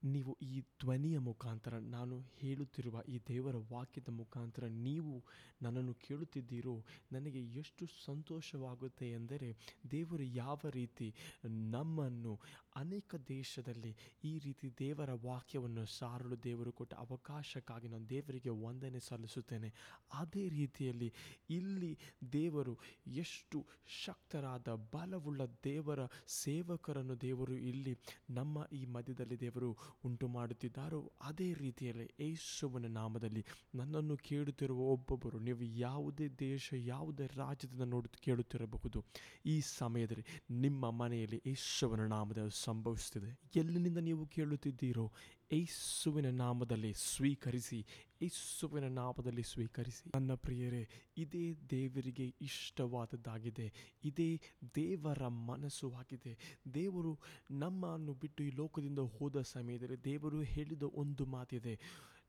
ನೀವು 0.04 0.38
ಈ 0.42 0.62
ಧ್ವನಿಯ 0.62 1.18
ಮುಖಾಂತರ, 1.18 1.80
ನಾನು 1.80 2.20
ಹೇಳುತ್ತಿರುವ 2.20 3.02
ಈ 3.08 3.20
ದೇವರ 3.28 3.56
ವಾಕ್ಯದ 3.56 4.10
ಮುಖಾಂತರ 4.10 4.64
ನೀವು 4.68 5.26
ನನ್ನನ್ನು 5.62 5.94
ಕೇಳುತ್ತಿದ್ದೀರೋ, 5.94 6.86
ನನಗೆ 7.12 7.44
ಎಷ್ಟು 7.44 7.86
ಸಂತೋಷವಾಗುತ್ತೆ 8.06 9.10
ಎಂದರೆ, 9.10 9.58
ದೇವರು 9.92 10.24
ಯಾವ 10.24 10.60
ರೀತಿ 10.70 11.14
ನಮ್ಮನ್ನು 11.48 12.40
ಅನೇಕ 12.76 13.16
ದೇಶದಲ್ಲಿ 13.16 13.98
ಈ 14.24 14.40
ರೀತಿ 14.40 14.74
ದೇವರ 14.80 15.10
ವಾಕ್ಯವನ್ನು 15.14 15.86
ಸಾರಲು 15.86 16.44
ದೇವರು 16.44 16.72
ಕೊಟ್ಟ 16.72 16.94
ಅವಕಾಶಕ್ಕಾಗಿ 16.94 17.88
ನಾನು 17.88 18.10
ದೇವರಿಗೆ 18.10 18.50
ವಂದನೆ 18.50 19.00
ಸಲ್ಲಿಸುತ್ತೇನೆ. 19.00 19.74
ಅದೇ 20.14 20.50
ರೀತಿಯಲ್ಲಿ 20.50 21.14
ಇಲ್ಲಿ 21.50 22.00
ದೇವರು 22.34 22.80
ಎಷ್ಟು 23.08 23.68
ಶಕ್ತರಾದ, 24.06 24.68
ಬಲವುಳ್ಳ 24.92 25.42
ದೇವರ 25.64 26.00
ಸೇವಕರನ್ನು 26.28 27.22
ದೇವರು 27.22 27.54
ಇಲ್ಲಿ 27.54 27.98
ನಮ್ಮ 28.30 28.66
ಈ 28.74 28.86
ಮಧ್ಯದಲ್ಲಿ 28.86 29.40
ದೇವರು 29.40 29.78
ಉಂಟು 30.06 30.28
ಮಾಡುತ್ತಿದ್ದಾರೋ 30.28 31.12
ಅದೇ 31.22 31.54
ರೀತಿಯಲ್ಲಿ 31.54 32.10
ಯೇಸುವನ 32.20 32.86
ನಾಮದಲ್ಲಿ 32.86 33.46
ನನ್ನನ್ನು 33.76 34.18
ಕೇಳುತ್ತಿರುವ 34.18 34.80
ಒಬ್ಬೊಬ್ಬರು, 34.80 35.40
ನೀವು 35.40 35.64
ಯಾವುದೇ 35.64 36.28
ದೇಶ, 36.28 36.74
ಯಾವುದೇ 36.78 37.28
ರಾಜ್ಯದಿಂದ 37.36 37.82
ನೋಡು 37.82 38.10
ಕೇಳುತ್ತಿರಬಹುದು. 38.22 39.06
ಈ 39.46 39.62
ಸಮಯದಲ್ಲಿ 39.62 40.26
ನಿಮ್ಮ 40.52 40.90
ಮನೆಯಲ್ಲಿ 40.90 41.42
ಯೇಸುವನ 41.46 42.08
ನಾಮದಲ್ಲಿ 42.08 42.61
ಸಂಭವಿಸುತ್ತಿದೆ. 42.64 43.60
ಎಲ್ಲಿನಿಂದ 43.60 43.98
ನೀವು 43.98 44.26
ಕೇಳುತ್ತಿದ್ದೀರೋ 44.26 45.12
ಏಸುವಿನ 45.52 46.30
ನಾಮದಲ್ಲಿ 46.30 46.94
ಸ್ವೀಕರಿಸಿ 46.94 47.86
ಏಸುವಿನ 48.22 48.88
ನಾಮದಲ್ಲಿ 48.88 49.44
ಸ್ವೀಕರಿಸಿ. 49.44 50.12
ನನ್ನ 50.16 50.34
ಪ್ರಿಯರೇ, 50.34 50.88
ಇದೇ 51.18 51.54
ದೇವರಿಗೆ 51.70 52.36
ಇಷ್ಟವಾದದ್ದಾಗಿದೆ. 52.42 53.74
ಇದೇ 54.04 54.42
ದೇವರ 54.76 55.28
ಮನಸ್ಸು 55.28 55.94
ಆಗಿದೆ. 55.94 56.58
ದೇವರು 56.74 57.20
ನಮ್ಮನ್ನು 57.52 58.14
ಬಿಟ್ಟು 58.14 58.44
ಈ 58.44 58.50
ಲೋಕದಿಂದ 58.50 59.00
ಹೋದ 59.00 59.42
ಸಮಯದಲ್ಲಿ 59.42 60.04
ದೇವರು 60.04 60.42
ಹೇಳಿದ 60.42 60.84
ಒಂದು 60.84 61.26
ಮಾತಿದೆ. 61.26 61.80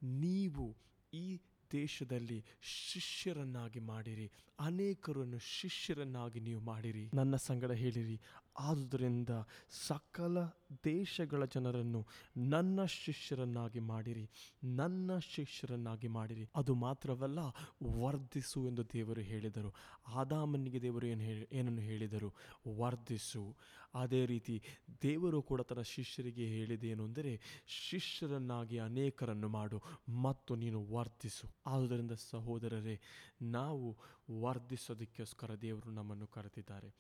ನೀವು 0.03 0.77
ಈ 1.15 1.41
ದೇಶದಲ್ಲಿ 1.73 2.45
ಶಿಷ್ಯರನ್ನಾಗಿ 2.63 3.81
ಮಾಡಿರಿ. 3.81 4.31
ಅನೇಕರನ್ನು 4.61 5.39
ಶಿಷ್ಯರನ್ನಾಗಿ 5.39 6.41
ನೀವು 6.41 6.61
ಮಾಡಿರಿ. 6.61 7.11
ನನ್ನ 7.15 7.37
ಸಂಗಡ 7.37 7.73
ಹೇಳಿರಿ. 7.73 8.21
ಆದುದರಿಂದ 8.57 9.29
ಸಕಲ 9.71 10.39
ದೇಶಗಳ 10.85 11.45
ಜನರನ್ನು 11.45 12.07
ನನ್ನ 12.37 12.85
ಶಿಷ್ಯರನ್ನಾಗಿ 12.85 13.79
ಮಾಡಿರಿ, 13.81 14.31
ನನ್ನ 14.65 15.19
ಶಿಷ್ಯರನ್ನಾಗಿ 15.19 16.09
ಮಾಡಿರಿ. 16.09 16.49
ಅದು 16.57 16.75
ಮಾತ್ರವಲ್ಲ, 16.75 17.39
ವರ್ಧಿಸು 17.83 18.69
ಎಂದು 18.69 18.85
ದೇವರು 18.93 19.21
ಹೇಳಿದರು. 19.21 19.75
ಆದಾಮನಿಗೆ 20.09 20.83
ದೇವರು 20.83 21.07
ಏನು 21.07 21.21
ಹೇಳಿ, 21.21 21.49
ಏನನ್ನು 21.53 21.81
ಹೇಳಿದರು? 21.81 22.35
ವರ್ಧಿಸು. 22.69 23.57
ಅದೇ 23.95 24.27
ರೀತಿ 24.27 24.63
ದೇವರು 25.03 25.43
ಕೂಡ 25.43 25.61
ತನ್ನ 25.61 25.83
ಶಿಷ್ಯರಿಗೆ 25.83 26.47
ಹೇಳಿದೇನು 26.47 27.05
ಅಂದರೆ, 27.05 27.41
ಶಿಷ್ಯರನ್ನಾಗಿ 27.67 28.79
ಅನೇಕರನ್ನು 28.79 29.49
ಮಾಡು, 29.49 29.83
ಮತ್ತು 30.09 30.55
ನೀನು 30.55 30.87
ವರ್ಧಿಸು. 30.93 31.49
ಆದುದರಿಂದ 31.67 32.13
ಸಹೋದರರೇ, 32.13 33.01
ನಾವು 33.43 33.99
ವರ್ಧಿಸೋದಕ್ಕೋಸ್ಕರ 34.31 35.55
ದೇವರು 35.55 35.95
ನಮ್ಮನ್ನು 35.95 36.27
ಕರೆದಿದ್ದಾರೆ. 36.27 36.95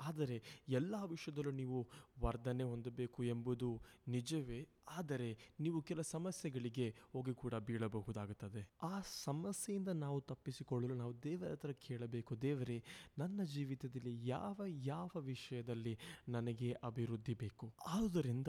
ಆದರೆ 0.00 0.42
ಎಲ್ಲ 0.68 0.94
ವಿಷಯದಲ್ಲೂ 1.04 1.50
ನೀವು 1.50 1.88
ವರ್ಧನೆ 2.20 2.62
ಹೊಂದಬೇಕು 2.62 3.24
ಎಂಬುದು 3.24 3.82
ನಿಜವೇ. 4.08 4.68
ಆದರೆ 4.88 5.38
ನೀವು 5.60 5.82
ಕೆಲ 5.82 6.00
ಸಮಸ್ಯೆಗಳಿಗೆ 6.00 6.94
ಹೋಗಿ 7.12 7.34
ಕೂಡ 7.34 7.54
ಬೀಳಬಹುದಾಗುತ್ತದೆ. 7.54 8.68
ಆ 8.82 9.00
ಸಮಸ್ಯೆಯಿಂದ 9.00 9.88
ನಾವು 9.88 10.20
ತಪ್ಪಿಸಿಕೊಳ್ಳಲು 10.20 10.94
ನಾವು 10.94 11.22
ದೇವರ 11.22 11.50
ಹತ್ರ 11.52 11.72
ಕೇಳಬೇಕು. 11.72 12.42
ದೇವರೇ, 12.42 12.84
ನನ್ನ 13.18 13.42
ಜೀವಿತದಲ್ಲಿ 13.42 14.26
ಯಾವ 14.26 14.60
ಯಾವ 14.66 15.10
ವಿಷಯದಲ್ಲಿ 15.20 15.98
ನನಗೆ 16.28 16.72
ಅಭಿವೃದ್ಧಿ 16.72 17.34
ಬೇಕು? 17.34 17.72
ಆದುದರಿಂದ 17.86 18.48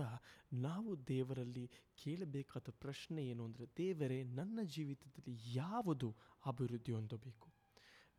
ನಾವು 0.53 1.07
ದೇವರಲ್ಲಿ 1.07 1.71
ಕೇಳಬೇಕಾದ 2.03 2.67
ಪ್ರಶ್ನೆ 2.69 3.27
ಏನು 3.27 3.45
ಅಂದರೆ, 3.45 3.65
ದೇವರೇ, 3.77 4.23
ನನ್ನ 4.23 4.59
ಜೀವಿತದಲ್ಲಿ 4.63 5.37
ಯಾವುದು 5.57 6.15
ಅಭಿವೃದ್ಧಿ 6.45 6.91
ಹೊಂದಬೇಕು? 6.91 7.46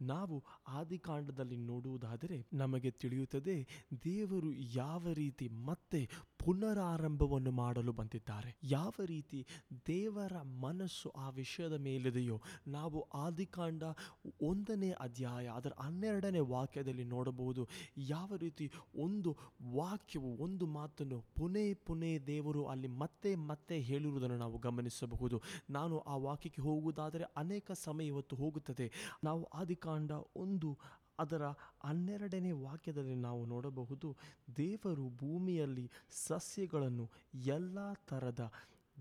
ನಾವು 0.00 0.45
ಆದಿಕಾಂಡದಲ್ಲಿ 0.69 1.57
ನೋಡುವುದಾದರೆ 1.57 2.47
ನಮಗೆ 2.52 2.90
ತಿಳಿಯುತ್ತದೆ 2.90 3.57
ದೇವರು 4.05 4.52
ಯಾವ 4.52 5.12
ರೀತಿ 5.12 5.49
ಮತ್ತೆ 5.49 6.11
ಪುನರಾರಂಭವನ್ನು 6.49 7.50
ಮಾಡಲು 7.50 7.93
ಬಂದಿದ್ದಾರೆ. 7.93 8.57
ಯಾವ 8.62 8.93
ರೀತಿ 9.05 9.47
ದೇವರ 9.87 10.43
ಮನಸ್ಸು 10.43 11.11
ಆ 11.11 11.31
ವಿಷಯದ 11.31 11.73
ಮೇಲಿದೆಯೋ, 11.73 12.43
ನಾವು 12.67 13.00
ಆದಿಕಾಂಡ 13.00 13.83
ಒಂದನೇ 14.43 14.90
ಅಧ್ಯಾಯ 14.90 15.47
ಅದರ 15.47 15.73
ಹನ್ನೆರಡನೇ 15.81 16.38
ವಾಕ್ಯದಲ್ಲಿ 16.38 17.05
ನೋಡಬಹುದು. 17.05 17.69
ಯಾವ 17.97 18.37
ರೀತಿ 18.37 18.73
ಒಂದು 18.95 19.37
ವಾಕ್ಯವು, 19.75 20.43
ಒಂದು 20.43 20.67
ಮಾತನ್ನು 20.67 21.21
ಪುನೇ 21.21 21.75
ಪುನೇ 21.75 22.19
ದೇವರು 22.19 22.67
ಅಲ್ಲಿ 22.67 22.88
ಮತ್ತೆ 22.88 23.35
ಮತ್ತೆ 23.35 23.78
ಹೇಳಿರುವುದನ್ನು 23.81 24.38
ನಾವು 24.38 24.59
ಗಮನಿಸಬಹುದು. 24.59 25.43
ನಾನು 25.71 25.99
ಆ 25.99 26.17
ವಾಕ್ಯಕ್ಕೆ 26.17 26.62
ಹೋಗುವುದಾದರೆ 26.62 27.25
ಅನೇಕ 27.37 27.73
ಸಮಯ 27.73 28.07
ಇವತ್ತು 28.07 28.37
ಹೋಗುತ್ತದೆ. 28.37 29.19
ನಾವು 29.25 29.45
ಆದಿಕಾಂಡ 29.45 30.11
ಒಂದು 30.37 30.78
ಅದರ 31.19 31.45
ಹನ್ನೆರಡನೇ 31.85 32.51
ವಾಕ್ಯದಲ್ಲಿ 32.51 33.15
ನಾವು 33.15 33.47
ನೋಡಬಹುದು, 33.47 34.17
ದೇವರು 34.57 35.09
ಭೂಮಿಯಲ್ಲಿ 35.09 35.91
ಸಸ್ಯಗಳನ್ನು 36.11 37.11
ಎಲ್ಲ 37.35 37.93
ಥರದ 37.93 38.53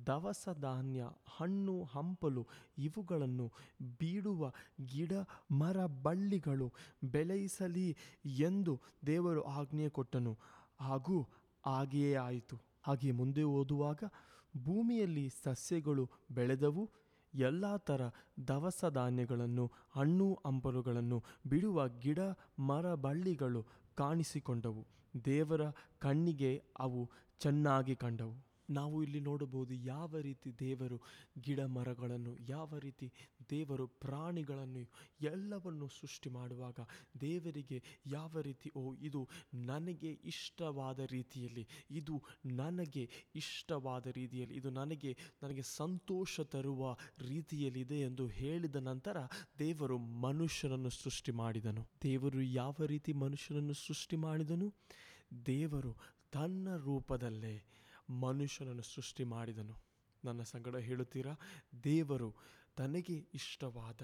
ದವಸ 0.08 0.50
ಧಾನ್ಯ, 0.62 1.06
ಹಣ್ಣು, 1.28 1.84
ಹಂಪಲು 1.84 2.48
ಇವುಗಳನ್ನು 2.78 3.52
ಬೀಡುವ 4.00 4.52
ಗಿಡ, 4.86 5.12
ಮರ, 5.52 5.86
ಬಳ್ಳಿಗಳು 5.86 6.74
ಬೆಳೆಯಿಸಲಿ 7.04 7.98
ಎಂದು 8.26 8.82
ದೇವರು 9.06 9.42
ಆಜ್ಞೆ 9.42 9.90
ಕೊಟ್ಟನು. 9.90 10.38
ಹಾಗೂ 10.80 11.28
ಹಾಗೆಯೇ 11.66 12.16
ಆಯಿತು. 12.16 12.58
ಹಾಗೆ 12.82 13.12
ಮುಂದೆ 13.12 13.44
ಓದುವಾಗ, 13.44 14.04
ಭೂಮಿಯಲ್ಲಿ 14.64 15.30
ಸಸ್ಯಗಳು 15.44 16.10
ಬೆಳೆದವು 16.32 16.90
ಎಲ್ಲ 17.34 17.75
ಥರ 17.75 18.01
ದವಸ 18.48 18.86
ಧಾನ್ಯಗಳನ್ನು, 18.89 19.72
ಹಣ್ಣು, 19.91 20.39
ಹಂಪಲುಗಳನ್ನು, 20.46 21.24
ಬಿಡುವ 21.50 21.88
ಗಿಡ, 21.88 22.19
ಮರ, 22.60 22.93
ಬಳ್ಳಿಗಳು 22.93 23.65
ಕಾಣಿಸಿಕೊಂಡವು. 23.96 24.88
ದೇವರ 25.25 25.62
ಕಣ್ಣಿಗೆ 26.00 26.63
ಅವು 26.79 27.10
ಚೆನ್ನಾಗಿ 27.39 27.96
ಕಂಡವು. 27.96 28.48
ನಾವು 28.69 29.03
ಇಲ್ಲಿ 29.03 29.19
ನೋಡಬಹುದು 29.19 29.74
ಯಾವ 29.74 30.15
ರೀತಿ 30.17 30.60
ದೇವರು 30.60 31.01
ಗಿಡ 31.39 31.60
ಮರಗಳನ್ನು, 31.60 32.38
ಯಾವ 32.50 32.77
ರೀತಿ 32.79 33.13
ದೇವರು 33.50 33.88
ಪ್ರಾಣಿಗಳನ್ನು 33.88 34.89
ಎಲ್ಲವನ್ನು 35.22 35.88
ಸೃಷ್ಟಿ 35.88 36.30
ಮಾಡುವಾಗ 36.30 36.80
ದೇವರಿಗೆ 37.22 37.84
ಯಾವ 38.06 38.39
ರೀತಿ, 38.42 38.72
ಓ, 38.75 38.96
ಇದು 38.96 39.30
ನನಗೆ 39.54 40.12
ಇಷ್ಟವಾದ 40.12 41.00
ರೀತಿಯಲ್ಲಿ, 41.00 41.68
ಇದು 41.92 42.24
ನನಗೆ 42.46 43.10
ಇಷ್ಟವಾದ 43.36 44.08
ರೀತಿಯಲ್ಲಿ, 44.08 44.56
ಇದು 44.56 44.70
ನನಗೆ 44.70 45.18
ನನಗೆ 45.44 45.62
ಸಂತೋಷ 45.62 46.39
ತರುವ 46.39 46.98
ರೀತಿಯಲ್ಲಿದೆ 47.20 48.00
ಎಂದು 48.00 48.27
ಹೇಳಿದ 48.27 48.75
ನಂತರ 48.75 49.18
ದೇವರು 49.60 49.98
ಮನುಷ್ಯನನ್ನು 49.98 50.89
ಸೃಷ್ಟಿ 50.89 51.32
ಮಾಡಿದನು. 51.32 51.88
ದೇವರು 52.04 52.42
ಯಾವ 52.42 52.75
ರೀತಿ 52.86 53.13
ಮನುಷ್ಯನನ್ನು 53.13 53.74
ಸೃಷ್ಟಿ 53.74 54.16
ಮಾಡಿದನು? 54.16 54.74
ದೇವರು 55.46 55.98
ತನ್ನ 56.32 56.75
ರೂಪದಲ್ಲೇ 56.75 57.63
ಮನುಷ್ಯನನ್ನು 58.10 58.82
ಸೃಷ್ಟಿ 58.82 59.24
ಮಾಡಿದನು. 59.24 59.75
ನನ್ನ 60.25 60.42
ಸಂಗಡ 60.42 60.75
ಹೇಳುತ್ತೀರಾ? 60.75 61.34
ದೇವರು 61.84 62.36
ತನಗೆ 62.77 63.17
ಇಷ್ಟವಾದ, 63.34 64.01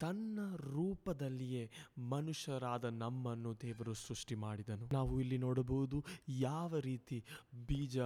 ತನ್ನ 0.00 0.40
ರೂಪದಲ್ಲಿಯೇ 0.56 1.70
ಮನುಷ್ಯರಾದ 1.98 2.84
ನಮ್ಮನ್ನು 2.84 3.52
ದೇವರು 3.60 3.94
ಸೃಷ್ಟಿ 3.94 4.34
ಮಾಡಿದನು. 4.34 4.88
ನಾವು 4.92 5.20
ಇಲ್ಲಿ 5.20 5.38
ನೋಡಬಹುದು 5.38 6.04
ಯಾವ 6.28 6.78
ರೀತಿ 6.78 7.24
ಬೀಜ 7.66 7.98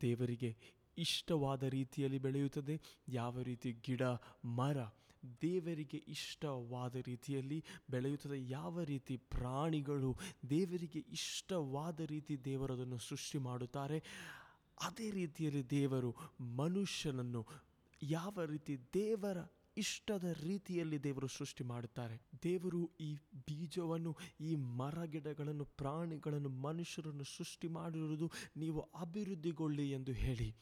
ದೇವರಿಗೆ 0.00 0.50
ಇಷ್ಟವಾದ 0.98 1.62
ರೀತಿಯಲ್ಲಿ 1.62 2.18
ಬೆಳೆಯುತ್ತದೆ, 2.18 2.80
ಯಾವ 3.08 3.42
ರೀತಿ 3.42 3.72
ಗಿಡ, 3.72 4.02
ಮರ 4.44 4.78
ದೇವರಿಗೆ 5.42 5.96
ಇಷ್ಟವಾದ 5.96 6.96
ರೀತಿಯಲ್ಲಿ 6.96 7.64
ಬೆಳೆಯುತ್ತದೆ, 7.90 8.38
ಯಾವ 8.48 8.82
ರೀತಿ 8.82 9.16
ಪ್ರಾಣಿಗಳು 9.16 10.10
ದೇವರಿಗೆ 10.50 10.98
ಇಷ್ಟವಾದ 10.98 12.00
ರೀತಿ 12.00 12.44
ದೇವರದನ್ನು 12.44 12.98
ಸೃಷ್ಟಿ 12.98 13.38
ಮಾಡುತ್ತಾರೆ. 13.38 13.98
ಅದೇ 14.80 15.10
ರೀತಿಯಲ್ಲಿ 15.10 15.70
ದೇವರು 15.70 16.10
ಮನುಷ್ಯನನ್ನು 16.40 17.42
ಯಾವ 18.02 18.44
ರೀತಿ 18.44 18.76
ದೇವರ 18.94 19.38
ಇಷ್ಟದ 19.76 20.24
ರೀತಿಯಲ್ಲಿ 20.24 21.02
ದೇವರು 21.02 21.26
ಸೃಷ್ಟಿ 21.26 21.64
ಮಾಡುತ್ತಾರೆ. 21.64 22.22
ದೇವರು 22.42 22.90
ಈ 23.00 23.14
ಬೀಜವನ್ನು, 23.34 24.16
ಈ 24.40 24.54
ಮರ 24.54 25.04
ಗಿಡಗಳನ್ನು 25.04 25.64
ಪ್ರಾಣಿಗಳನ್ನು, 25.64 26.48
ಮನುಷ್ಯರನ್ನು 26.48 27.24
ಸೃಷ್ಟಿ 27.24 27.68
ಮಾಡಿರುವುದು 27.68 28.30
ನೀವು 28.56 28.80
ಅಭಿವೃದ್ಧಿಗೊಳ್ಳಿ 28.80 29.90
ಎಂದು 29.90 30.12
ಹೇಳಿ. 30.12 30.56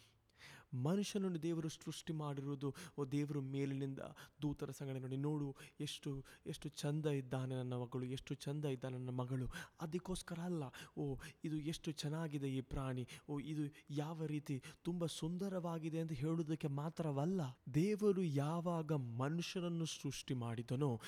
ಮನುಷ್ಯನನ್ನು 0.85 1.43
ದೇವರು 1.43 1.69
ಸೃಷ್ಟಿ 1.69 2.13
ಮಾಡಿರುವುದು, 2.13 2.75
ಓ 2.99 3.05
ದೇವರು 3.05 3.41
ಮೇಲಿನಿಂದ 3.41 3.99
ದೂತರ 4.43 4.71
ಸಂಗಡ 4.71 4.97
ನೋಡಿ, 4.97 5.17
ನೋಡು 5.17 5.57
ಎಷ್ಟು 5.81 6.25
ಎಷ್ಟು 6.47 6.69
ಚಂದ 6.69 7.07
ಇದ್ದಾನೆ 7.07 7.55
ನನ್ನ 7.55 7.75
ಮಗಳು, 7.75 8.05
ಎಷ್ಟು 8.05 8.35
ಚಂದ 8.35 8.65
ಇದ್ದಾನೆ 8.65 8.97
ನನ್ನ 8.99 9.11
ಮಗಳು. 9.11 9.47
ಅದಕ್ಕೋಸ್ಕರ 9.81 10.39
ಅಲ್ಲ, 10.39 10.65
ಓ 10.97 11.17
ಇದು 11.45 11.57
ಎಷ್ಟು 11.57 11.93
ಚೆನ್ನಾಗಿದೆ 11.93 12.49
ಈ 12.49 12.61
ಪ್ರಾಣಿ, 12.61 13.07
ಓ 13.29 13.41
ಇದು 13.41 13.67
ಯಾವ 13.91 14.27
ರೀತಿ 14.27 14.63
ತುಂಬ 14.83 15.07
ಸುಂದರವಾಗಿದೆ 15.07 16.01
ಅಂತ 16.01 16.13
ಹೇಳುವುದಕ್ಕೆ 16.13 16.69
ಮಾತ್ರವಲ್ಲ, 16.69 17.41
ದೇವರು 17.75 18.23
ಯಾವಾಗ 18.23 18.93
ಮನುಷ್ಯನನ್ನು 18.93 19.87
ಸೃಷ್ಟಿ 19.87 20.35
ಮಾಡಿದನೋ, 20.35 21.01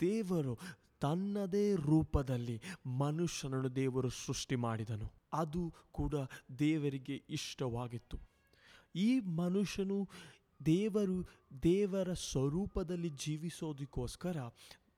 ದೇವರು 0.00 0.54
ತನ್ನದೇ 1.00 1.74
ರೂಪದಲ್ಲಿ 1.74 2.60
ಮನುಷ್ಯನನ್ನು 2.86 3.76
ದೇವರು 3.76 4.10
ಸೃಷ್ಟಿ 4.10 4.56
ಮಾಡಿದನು. 4.56 5.06
ಅದು 5.32 5.62
ಕೂಡ 5.92 6.14
ದೇವರಿಗೆ 6.58 7.16
ಇಷ್ಟವಾಗಿತ್ತು. 7.28 8.33
ಈ 8.94 9.20
ಮನುಷ್ಯನು 9.20 10.08
ದೇವರು, 10.66 11.28
ದೇವರ 11.62 12.12
ಸ್ವರೂಪದಲ್ಲಿ 12.12 13.10
ಜೀವಿಸೋದಕ್ಕೋಸ್ಕರ 13.10 14.36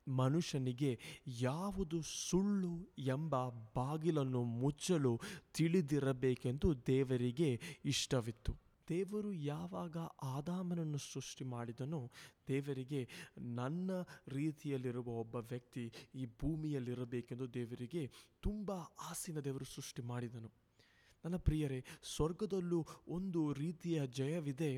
ಮನುಷ್ಯನಿಗೆ 0.09 0.98
ಯಾವುದು 1.26 2.02
ಸುಳ್ಳು 2.02 2.94
ಎಂಬ 2.98 3.48
ಬಾಗಿಲನ್ನು 3.48 4.42
ಮುಚ್ಚಲು 4.42 5.20
ತಿಳಿದಿರಬೇಕೆಂದು 5.54 6.87
ದೇವರಿಗೆ 6.87 7.61
ಇಷ್ಟವಿತ್ತು. 7.85 8.52
ದೇವರು 8.88 9.32
ಯಾವಾಗ 9.32 9.96
ಆದಾಮನನ್ನು 10.22 10.98
ಸೃಷ್ಟಿ 10.98 11.44
ಮಾಡಿದನೋ 11.44 12.11
ದೇವರಿಗೆ 12.48 13.09
ನನ್ನ 13.38 13.90
ರೀತಿಯಲ್ಲಿರುವ 14.28 15.09
ಒಬ್ಬ 15.09 15.37
ವ್ಯಕ್ತಿ 15.37 15.92
ಈ 16.14 16.26
ಭೂಮಿಯಲ್ಲಿರಬೇಕೆಂದು 16.26 17.54
ದೇವರಿಗೆ 17.54 18.11
ತುಂಬ 18.40 18.70
ಆಸಿನ 19.11 19.40
ದೇವರು 19.40 19.64
ಸೃಷ್ಟಿ 19.64 20.02
ಮಾಡಿದನು. 20.02 20.65
ನನ್ನ 21.26 21.36
ಪ್ರಿಯರೇ, 21.36 21.84
ಸ್ವರ್ಗದಲ್ಲೂ 22.16 22.86
ಒಂದು 23.08 23.52
ರೀತಿಯ 23.52 24.06
ಜಯವಿದೆ. 24.06 24.68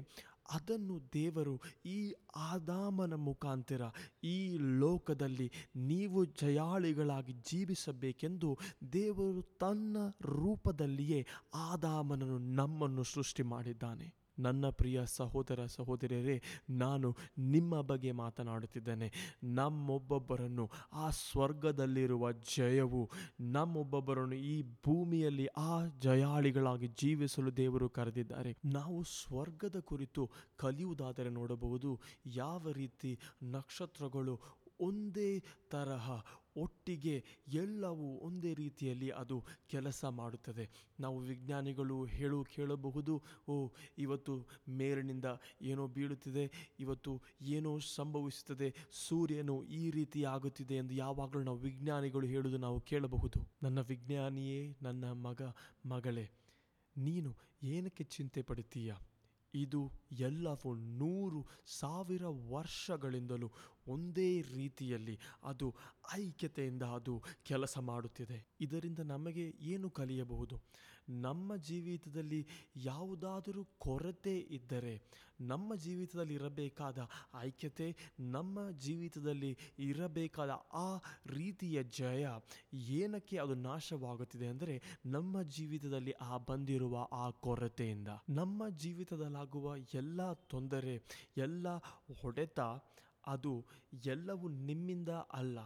ಅದನ್ನು 0.51 1.01
ದೇವರು 1.15 1.61
ಈ 1.87 2.15
ಆದಾಮನ 2.37 3.15
ಮುಖಾಂತರ 3.15 3.83
ಈ 4.25 4.37
ಲೋಕದಲ್ಲಿ 4.79 5.49
ನೀವು 5.77 6.25
ಜಯಾಳಿಗಳಾಗಿ 6.25 7.33
ಜೀವಿಸಬೇಕೆಂದು 7.33 8.59
ದೇವರು 8.93 9.43
ತನ್ನ 9.43 9.97
ರೂಪದಲ್ಲಿಯೇ 10.21 11.27
ಆದಾಮನನ್ನು 11.55 12.39
ನಮ್ಮನ್ನು 12.39 13.05
ಸೃಷ್ಟಿ 13.05 13.43
ಮಾಡಿದ್ದಾನೆ 13.43 14.28
ನನ್ನ 14.39 14.69
ಪ್ರಿಯ 14.71 15.03
ಸಹೋದರ 15.07 15.67
ಸಹೋದರಿಯರೇ, 15.67 16.43
ನಾನು 16.71 17.17
ನಿಮ್ಮ 17.39 17.81
ಬಗ್ಗೆ 17.81 18.13
ಮಾತನಾಡುತ್ತಿದ್ದೇನೆ. 18.13 19.13
ನಮ್ಮೊಬ್ಬೊಬ್ಬರನ್ನು 19.45 20.71
ಆ 20.93 21.11
ಸ್ವರ್ಗದಲ್ಲಿರುವ 21.11 22.33
ಜಯವು, 22.33 23.11
ನಮ್ಮೊಬ್ಬೊಬ್ಬರನ್ನು 23.41 24.35
ಈ 24.35 24.63
ಭೂಮಿಯಲ್ಲಿ 24.63 25.47
ಆ 25.47 25.87
ಜಯಾಳಿಗಳಾಗಿ 25.99 26.89
ಜೀವಿಸಲು 26.89 27.57
ದೇವರು 27.57 27.89
ಕರೆದಿದ್ದಾರೆ. 27.89 28.57
ನಾವು 28.65 29.03
ಸ್ವರ್ಗದ 29.03 29.79
ಕುರಿತು 29.79 30.31
ಕಲಿಯುವುದಾದರೆ 30.57 31.31
ನೋಡಬಹುದು, 31.31 32.01
ಯಾವ 32.27 32.71
ರೀತಿ 32.73 33.19
ನಕ್ಷತ್ರಗಳು 33.43 34.41
ಒಂದೇ 34.81 35.43
ತರಹ 35.71 36.25
ಒಟ್ಟಿಗೆ 36.57 37.25
ಎಲ್ಲವೂ 37.49 38.19
ಒಂದೇ 38.19 38.55
ರೀತಿಯಲ್ಲಿ 38.55 39.11
ಅದು 39.11 39.45
ಕೆಲಸ 39.67 40.05
ಮಾಡುತ್ತದೆ. 40.05 40.91
ನಾವು 41.01 41.19
ವಿಜ್ಞಾನಿಗಳು 41.19 42.05
ಹೇಳು 42.05 42.45
ಕೇಳಬಹುದು, 42.45 43.23
ಓ, 43.49 43.69
ಇವತ್ತು 43.99 44.47
ಮೇಲಿನಿಂದ 44.69 45.25
ಏನೋ 45.63 45.87
ಬೀಳುತ್ತಿದೆ, 45.87 46.75
ಇವತ್ತು 46.81 47.23
ಏನೋ 47.41 47.79
ಸಂಭವಿಸುತ್ತದೆ, 47.79 48.75
ಸೂರ್ಯನು 49.09 49.65
ಈ 49.65 49.91
ರೀತಿ 49.91 50.25
ಆಗುತ್ತಿದೆ 50.25 50.75
ಎಂದು 50.75 50.95
ಯಾವಾಗಲೂ 50.95 51.43
ನಾವು 51.43 51.59
ವಿಜ್ಞಾನಿಗಳು 51.59 52.27
ಹೇಳುವುದು 52.27 52.59
ನಾವು 52.59 52.81
ಕೇಳಬಹುದು. 52.81 53.49
ನನ್ನ 53.63 53.81
ವಿಜ್ಞಾನಿಯೇ, 53.81 54.77
ನನ್ನ 54.83 55.05
ಮಗ, 55.05 55.43
ಮಗಳೇ, 55.87 56.31
ನೀನು 56.97 57.37
ಏನಕ್ಕೆ 57.63 58.05
ಚಿಂತೆ 58.05 58.43
ಪಡುತ್ತೀಯ? 58.43 58.95
ಇದು 59.55 59.93
ಎಲ್ಲವೂ 60.13 60.75
ನೂರು 60.75 61.47
ಸಾವಿರ 61.67 62.27
ವರ್ಷಗಳಿಂದಲೂ 62.27 63.53
ಒಂದೇ 63.89 64.43
ರೀತಿಯಲ್ಲಿ 64.43 65.19
ಅದು 65.45 65.75
ಐಕ್ಯತೆಯಿಂದ 66.15 66.83
ಅದು 66.83 67.23
ಕೆಲಸ 67.43 67.79
ಮಾಡುತ್ತಿದೆ. 67.79 68.39
ಇದರಿಂದ 68.61 68.99
ನಮಗೆ 68.99 69.47
ಏನು 69.61 69.91
ಕಲಿಯಬಹುದು? 69.91 70.57
ನಮ್ಮ 71.11 71.57
ಜೀವಿತದಲ್ಲಿ 71.57 72.47
ಯಾವುದಾದರೂ 72.77 73.63
ಕೊರತೆ 73.79 74.39
ಇದ್ದರೆ, 74.39 74.95
ನಮ್ಮ 75.41 75.75
ಜೀವಿತದಲ್ಲಿ 75.75 76.35
ಇರಬೇಕಾದ 76.35 76.99
ಐಕ್ಯತೆ, 77.41 77.97
ನಮ್ಮ 78.21 78.71
ಜೀವಿತದಲ್ಲಿ 78.71 79.59
ಇರಬೇಕಾದ 79.79 80.51
ಆ 80.73 80.89
ರೀತಿಯ 81.27 81.83
ಜಯ 81.83 82.27
ಏನಕ್ಕೆ 82.75 83.39
ಅದು 83.39 83.55
ನಾಶವಾಗುತ್ತಿದೆ 83.55 84.47
ಅಂದರೆ, 84.47 84.83
ನಮ್ಮ 85.07 85.43
ಜೀವಿತದಲ್ಲಿ 85.43 86.11
ಆ 86.11 86.37
ಬಂದಿರುವ 86.37 87.09
ಆ 87.13 87.31
ಕೊರತೆಯಿಂದ. 87.31 88.09
ನಮ್ಮ 88.31 88.69
ಜೀವಿತದಲ್ಲಾಗುವ 88.69 89.77
ಎಲ್ಲ 89.95 90.33
ತೊಂದರೆ, 90.33 90.97
ಎಲ್ಲ 91.37 91.67
ಹೊಡೆತ 92.21 92.61
ಅದು 93.27 93.67
ಎಲ್ಲವೂ 94.07 94.49
ನಿಮ್ಮಿಂದ 94.49 95.09
ಅಲ್ಲ. 95.09 95.59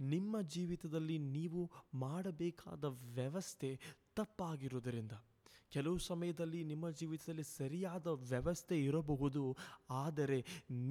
ನಿಮ್ಮ 0.00 0.40
ಜೀವಿತದಲ್ಲಿ 0.40 1.18
ನೀವು 1.18 1.70
ಮಾಡಬೇಕಾದ 1.94 2.84
ವ್ಯವಸ್ಥೆ 2.84 3.80
ತಪ್ಪಾಗಿರುವುದರಿಂದ. 4.16 5.12
ಕೆಲವು 5.72 5.98
ಸಮಯದಲ್ಲಿ 5.98 6.60
ನಿಮ್ಮ 6.64 6.90
ಜೀವಿತದಲ್ಲಿ 6.90 7.42
ಸರಿಯಾದ 7.42 8.06
ವ್ಯವಸ್ಥೆ 8.32 8.76
ಇರಬಹುದು, 8.84 9.42
ಆದರೆ 10.04 10.38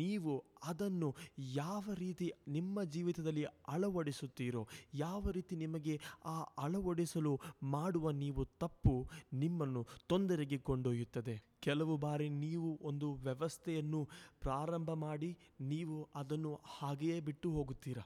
ನೀವು 0.02 0.34
ಅದನ್ನು 0.64 1.10
ಯಾವ 1.56 1.84
ರೀತಿ 1.94 2.28
ನಿಮ್ಮ 2.48 2.84
ಜೀವಿತದಲ್ಲಿ 2.84 3.46
ಅಳವಡಿಸುತ್ತೀರೋ, 3.68 4.64
ಯಾವ 4.96 5.24
ರೀತಿ 5.30 5.56
ನಿಮಗೆ 5.56 5.96
ಆ 6.26 6.38
ಅಳವಡಿಸಲು 6.58 7.34
ಮಾಡುವ 7.64 8.12
ನೀವು 8.24 8.46
ತಪ್ಪು 8.46 8.96
ನಿಮ್ಮನ್ನು 9.34 9.84
ತೊಂದರೆಗೆ 10.08 10.58
ಕೊಂಡೊಯ್ಯುತ್ತದೆ. 10.58 11.36
ಕೆಲವು 11.62 11.98
ಬಾರಿ 11.98 12.30
ನೀವು 12.30 12.70
ಒಂದು 12.82 13.08
ವ್ಯವಸ್ಥೆಯನ್ನು 13.14 14.02
ಪ್ರಾರಂಭ 14.42 14.90
ಮಾಡಿ 15.08 15.32
ನೀವು 15.62 15.98
ಅದನ್ನು 16.16 16.54
ಹಾಗೆಯೇ 16.78 17.20
ಬಿಟ್ಟು 17.20 17.48
ಹೋಗುತ್ತೀರಾ? 17.52 18.04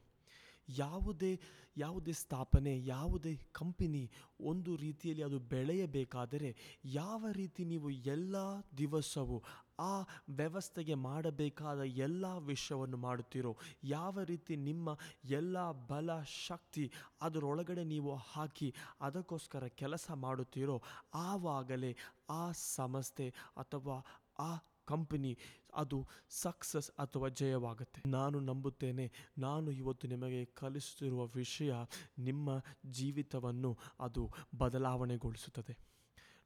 ಯಾವುದೇ 0.67 1.39
ಯಾವುದೇ 1.77 2.11
ಸ್ಥಾಪನೆ, 2.11 2.85
ಯಾವುದೇ 2.85 3.35
ಕಂಪನಿ 3.51 4.11
ಒಂದು 4.41 4.75
ರೀತಿಯಲ್ಲಿ 4.75 5.23
ಅದು 5.23 5.39
ಬೆಳೆಯಬೇಕಾದರೆ 5.39 6.55
ಯಾವ 6.85 7.25
ರೀತಿ 7.31 7.65
ನೀವು 7.65 7.89
ಎಲ್ಲ 7.89 8.35
ದಿವಸವೂ 8.77 9.43
ಆ 9.79 9.93
ವ್ಯವಸ್ಥೆಗೆ 10.29 10.93
ಮಾಡಬೇಕಾದ 10.93 11.79
ಎಲ್ಲ 11.79 12.37
ವಿಷಯವನ್ನು 12.37 12.97
ಮಾಡುತ್ತೀರೋ, 12.97 13.57
ಯಾವ 13.83 14.23
ರೀತಿ 14.23 14.55
ನಿಮ್ಮ 14.55 14.97
ಎಲ್ಲ 15.29 15.71
ಬಲ 15.71 16.21
ಶಕ್ತಿ 16.47 16.91
ಅದರೊಳಗಡೆ 17.21 17.83
ನೀವು 17.83 18.15
ಹಾಕಿ 18.15 18.73
ಅದಕ್ಕೋಸ್ಕರ 19.01 19.67
ಕೆಲಸ 19.67 20.11
ಮಾಡುತ್ತೀರೋ, 20.11 20.81
ಆವಾಗಲೇ 21.13 21.95
ಆ 22.29 22.51
ಸಂಸ್ಥೆ 22.51 23.29
ಅಥವಾ 23.57 23.97
ಆ 24.39 24.57
ಕಂಪನಿ 24.85 25.37
ಅದು 25.75 25.99
ಸಕ್ಸಸ್ 26.29 26.89
ಅಥವಾ 26.99 27.27
ಜಯವಾಗುತ್ತೆ. 27.29 28.01
ನಾನು 28.07 28.39
ನಂಬುತ್ತೇನೆ, 28.39 29.05
ನಾನು 29.37 29.71
ಇವತ್ತು 29.71 30.07
ನಿಮಗೆ 30.07 30.41
ಕಲಿಸುತ್ತಿರುವ 30.45 31.25
ವಿಷಯ 31.35 31.73
ನಿಮ್ಮ 32.19 32.49
ಜೀವಿತವನ್ನು 32.91 33.71
ಅದು 33.99 34.23
ಬದಲಾವಣೆಗೊಳಿಸುತ್ತದೆ. 34.55 35.75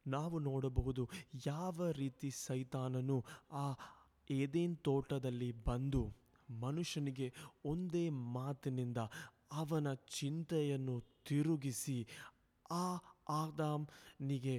ನಾವು 0.06 0.40
ನೋಡಬಹುದು 0.40 1.04
ಯಾವ 1.46 1.90
ರೀತಿ 1.92 2.30
ಸೈತಾನನು 2.32 3.18
ಆ 3.52 3.66
ಏದೇನ್ 4.32 4.78
ತೋಟದಲ್ಲಿ 4.78 5.52
ಬಂದು 5.52 6.02
ಮನುಷ್ಯನಿಗೆ 6.50 7.28
ಒಂದೇ 7.66 8.10
ಮಾತಿನಿಂದ 8.10 8.98
ಅವನ 9.52 9.88
ಚಿಂತೆಯನ್ನು 9.94 10.96
ತಿರುಗಿಸಿ, 11.28 11.98
ಆ 12.72 12.86
ಆದಾಮ್ನಿಗೆ 13.30 14.56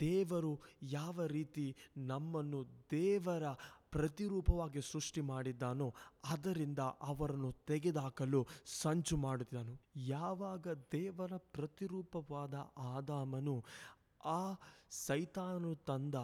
ದೇವರು 0.00 0.52
ಯಾವ 0.82 1.26
ರೀತಿ 1.26 1.66
ನಮ್ಮನ್ನು 1.96 2.60
ದೇವರ 2.90 3.44
ಪ್ರತಿರೂಪವಾಗಿ 3.92 4.82
ಸೃಷ್ಟಿ 4.92 5.20
ಮಾಡಿದ್ದಾನೋ 5.20 5.94
ಅದರಿಂದ 6.30 6.78
ಅವರನ್ನು 6.78 7.52
ತೆಗೆದುಹಾಕಲು 7.66 8.46
ಸಂಚು 8.80 9.16
ಮಾಡುತ್ತಿದ್ದನು. 9.16 9.74
ಯಾವಾಗ 9.96 10.68
ದೇವರ 10.92 11.32
ಪ್ರತಿರೂಪವಾದ 11.36 12.54
ಆದಾಮನು 12.78 13.64
ಆ 14.24 14.40
ಸೈತಾನನು 15.06 15.74
ತಂದ 15.74 16.14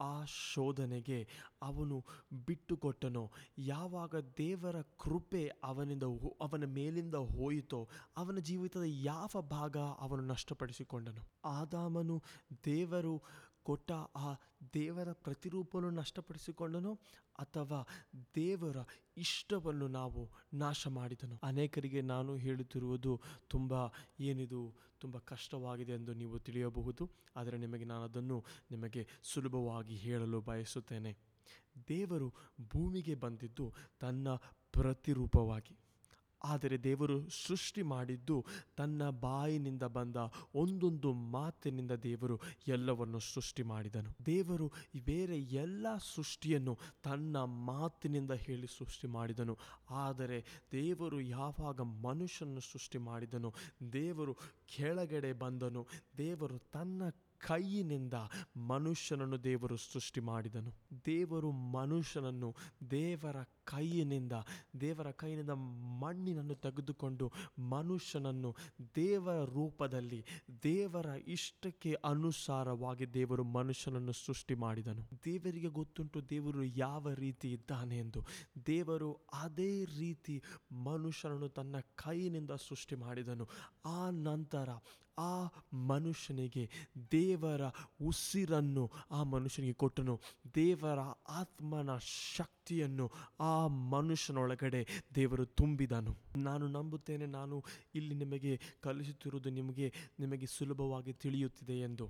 ಆ 0.00 0.24
ಶೋಧನೆಗೆ 0.24 1.28
ಅವನು 1.62 2.04
ಬಿಟ್ಟುಕೊಟ್ಟನೋ, 2.46 3.32
ಯಾವಾಗ 3.58 4.14
ದೇವರ 4.38 4.76
ಕೃಪೆ 4.82 5.42
ಅವನಿಂದ 5.64 6.02
ಅವನ 6.40 6.64
ಮೇಲಿಂದ 6.66 7.14
ಹೋಯಿತೋ, 7.14 7.88
ಅವನ 8.16 8.38
ಜೀವಿತದ 8.38 8.86
ಯಾವ 8.86 9.40
ಭಾಗ 9.50 9.76
ಅವನು 9.76 10.22
ನಷ್ಟಪಡಿಸಿಕೊಂಡನು, 10.22 11.22
ಆದಾಮನು 11.44 12.22
ದೇವರು 12.64 13.14
ಕೊಟ್ಟ 13.62 13.92
ಆ 14.16 14.34
ದೇವರ 14.74 15.12
ಪ್ರತಿರೂಪವನ್ನು 15.12 15.90
ನಷ್ಟಪಡಿಸಿಕೊಂಡನು 15.90 16.94
ಅಥವಾ 17.38 17.86
ದೇವರ 18.34 18.76
ಇಷ್ಟವನ್ನು 19.16 19.88
ನಾವು 19.88 20.30
ನಾಶ 20.54 20.88
ಮಾಡಿದನು. 20.88 21.40
ಅನೇಕರಿಗೆ 21.42 22.00
ನಾನು 22.00 22.36
ಹೇಳುತ್ತಿರುವುದು 22.36 23.20
ತುಂಬ 23.48 23.72
ಏನಿದು, 24.20 24.74
ತುಂಬ 25.00 25.18
ಕಷ್ಟವಾಗಿದೆ 25.18 25.92
ಎಂದು 25.92 26.14
ನೀವು 26.14 26.38
ತಿಳಿಯಬಹುದು. 26.38 27.10
ಆದರೆ 27.36 27.58
ನಿಮಗೆ 27.58 27.84
ನಾನು 27.84 28.02
ಅದನ್ನು 28.02 28.44
ನಿಮಗೆ 28.70 29.08
ಸುಲಭವಾಗಿ 29.22 29.96
ಹೇಳಲು 29.96 30.40
ಬಯಸುತ್ತೇನೆ. 30.40 31.16
ದೇವರು 31.88 32.34
ಭೂಮಿಗೆ 32.68 33.14
ಬಂದಿದ್ದು 33.14 33.72
ತನ್ನ 34.00 34.28
ಪ್ರತಿರೂಪವಾಗಿ. 34.72 35.81
ಆದರೆ 36.44 36.84
ದೇವರು 36.84 37.28
ಸೃಷ್ಟಿ 37.28 37.82
ಮಾಡಿದ್ದು 37.82 38.44
ತನ್ನ 38.76 39.10
ಬಾಯಿನಿಂದ 39.10 39.82
ಬಂದ 39.82 40.16
ಒಂದೊಂದು 40.54 41.12
ಮಾತಿನಿಂದ 41.12 41.92
ದೇವರು 41.92 42.40
ಎಲ್ಲವನ್ನು 42.68 43.18
ಸೃಷ್ಟಿ 43.18 43.62
ಮಾಡಿದನು. 43.62 44.26
ದೇವರು 44.26 44.72
ಬೇರೆ 45.04 45.38
ಎಲ್ಲ 45.40 45.86
ಸೃಷ್ಟಿಯನ್ನು 46.14 46.78
ತನ್ನ 47.02 47.36
ಮಾತಿನಿಂದ 47.36 48.30
ಹೇಳಿ 48.30 48.66
ಸೃಷ್ಟಿ 48.66 49.06
ಮಾಡಿದನು. 49.06 49.58
ಆದರೆ 49.90 50.44
ದೇವರು 50.72 51.20
ಯಾವಾಗ 51.20 51.80
ಮನುಷ್ಯನನ್ನು 51.80 52.60
ಸೃಷ್ಟಿ 52.60 52.98
ಮಾಡಿದನು, 52.98 53.54
ದೇವರು 53.92 54.34
ಕೆಳಗಡೆ 54.76 55.32
ಬಂದನು, 55.32 55.86
ದೇವರು 56.18 56.58
ತನ್ನ 56.58 57.02
ಕೈಯಿನಿಂದ 57.48 58.14
ಮನುಷ್ಯನನ್ನು 58.56 59.44
ದೇವರು 59.44 59.76
ಸೃಷ್ಟಿ 59.76 60.20
ಮಾಡಿದನು. 60.20 60.72
ದೇವರು 61.06 61.50
ಮನುಷ್ಯನನ್ನು 61.50 62.56
ದೇವರ 62.90 63.36
ಕೈಯಿನಿಂದ, 63.64 64.32
ದೇವರ 64.80 65.10
ಕೈಯಿಂದ 65.10 65.50
ಮಣ್ಣಿನನ್ನು 65.50 66.54
ತೆಗೆದುಕೊಂಡು 66.54 67.32
ಮನುಷ್ಯನನ್ನು 67.58 68.56
ದೇವರ 68.94 69.44
ರೂಪದಲ್ಲಿ, 69.44 70.24
ದೇವರ 70.62 71.06
ಇಷ್ಟಕ್ಕೆ 71.06 71.92
ಅನುಸಾರವಾಗಿ 71.92 73.14
ದೇವರು 73.14 73.44
ಮನುಷ್ಯನನ್ನು 73.44 74.12
ಸೃಷ್ಟಿ 74.12 74.54
ಮಾಡಿದನು. 74.54 75.02
ದೇವರಿಗೆ 75.24 75.66
ಗೊತ್ತುಂಟು 75.66 76.30
ದೇವರು 76.30 76.64
ಯಾವ 76.64 77.08
ರೀತಿ 77.14 77.52
ಇದ್ದಾನೆ 77.52 77.98
ಎಂದು. 77.98 78.26
ದೇವರು 78.66 79.12
ಅದೇ 79.32 79.84
ರೀತಿ 79.84 80.42
ಮನುಷ್ಯನನ್ನು 80.72 81.48
ತನ್ನ 81.48 81.76
ಕೈಯಿನಿಂದ 81.94 82.50
ಸೃಷ್ಟಿ 82.50 82.94
ಮಾಡಿದನು. 82.94 83.48
ಆ 83.84 84.10
ನಂತರ 84.10 84.68
ಆ 85.18 85.44
ಮನುಷ್ಯನಿಗೆ 85.72 86.70
ದೇವರ 87.12 87.60
ಉಸಿರನ್ನು 88.02 88.90
ಆ 89.10 89.22
ಮನುಷ್ಯನಿಗೆ 89.22 89.72
ಕೊಟ್ಟನು. 89.72 90.20
ದೇವರ 90.54 90.98
ಆತ್ಮನ 91.28 91.96
ಶಕ್ತಿಯನ್ನು 92.62 93.10
ಆ 93.40 93.66
ಮನುಷ್ಯನೊಳಗಡೆ 93.66 94.86
ದೇವರು 95.14 95.44
ತುಂಬಿದನು. 95.46 96.16
ನಾನು 96.36 96.68
ನಂಬುತ್ತೇನೆ, 96.68 97.26
ನಾನು 97.26 97.64
ಇಲ್ಲಿ 97.94 98.14
ನಿಮಗೆ 98.14 98.60
ಕಲಿಸುತ್ತಿರುವುದು 98.80 99.50
ನಿಮಗೆ 99.50 99.92
ನಿಮಗೆ 100.20 100.46
ಸುಲಭವಾಗಿ 100.46 101.12
ತಿಳಿಯುತ್ತಿದೆ 101.12 101.80
ಎಂದು. 101.80 102.08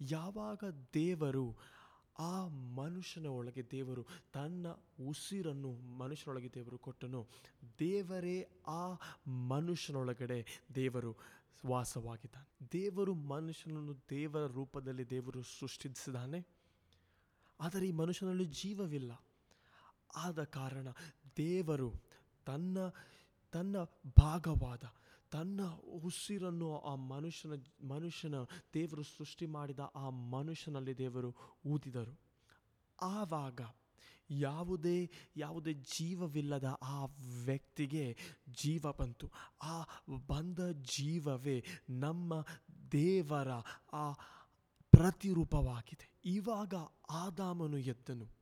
ಯಾವಾಗ 0.00 0.64
ದೇವರು 0.94 1.56
ಆ 2.18 2.46
ಮನುಷ್ಯನ 2.76 3.26
ಒಳಗೆ 3.26 3.62
ದೇವರು 3.70 4.06
ತನ್ನ 4.32 4.66
ಉಸಿರನ್ನು 5.08 5.72
ಮನುಷ್ಯನೊಳಗೆ 5.98 6.48
ದೇವರು 6.54 6.78
ಕೊಟ್ಟನು, 6.78 7.26
ದೇವರೇ 7.78 8.48
ಆ 8.66 8.94
ಮನುಷ್ಯನೊಳಗಡೆ 9.26 10.46
ದೇವರು 10.74 11.16
ವಾಸವಾಗಿದ್ದಾನೆ. 11.66 12.68
ದೇವರು 12.72 13.14
ಮನುಷ್ಯನನ್ನು 13.14 13.94
ದೇವರ 14.10 14.46
ರೂಪದಲ್ಲಿ 14.46 15.10
ದೇವರು 15.10 15.42
ಸೃಷ್ಟಿಸಿದ್ದಾನೆ. 15.42 16.46
ಆದರೆ 17.60 17.88
ಈ 17.88 17.92
ಮನುಷ್ಯನಲ್ಲಿ 17.92 18.44
ಜೀವವಿಲ್ಲ. 18.44 19.12
ಆದ 20.16 20.44
ಕಾರಣ 20.44 20.88
ದೇವರು 21.36 21.92
ತನ್ನ 22.46 22.78
ತನ್ನ 23.52 23.76
ಭಾಗವಾದ, 24.18 24.82
ತನ್ನ 25.30 25.64
ಉಸಿರನ್ನು 26.02 26.80
ಆ 26.80 26.94
ಮನುಷ್ಯನ 26.94 27.52
ಮನುಷ್ಯನ 27.88 28.34
ದೇವರು 28.74 29.02
ಸೃಷ್ಟಿ 29.02 29.46
ಮಾಡಿದ 29.46 29.78
ಆ 29.94 30.10
ಮನುಷ್ಯನಲ್ಲಿ 30.10 30.98
ದೇವರು 30.98 31.34
ಊದಿದರು. 31.66 32.20
ಆವಾಗ 33.02 33.60
ಯಾವುದೇ 34.30 35.10
ಯಾವುದೇ 35.36 35.74
ಜೀವವಿಲ್ಲದ 35.74 36.78
ಆ 36.82 37.04
ವ್ಯಕ್ತಿಗೆ 37.44 38.16
ಜೀವ 38.48 38.92
ಬಂತು. 38.98 39.30
ಆ 39.62 39.82
ಬಂದ 40.26 40.58
ಜೀವವೇ 40.72 41.64
ನಮ್ಮ 41.90 42.46
ದೇವರ 42.92 43.48
ಆ 43.92 44.12
ಪ್ರತಿರೂಪವಾಗಿದೆ. 44.90 46.20
ಇವಾಗ 46.24 46.74
ಆದಾಮನು 47.10 47.78
ಎದ್ದನು. 47.78 48.37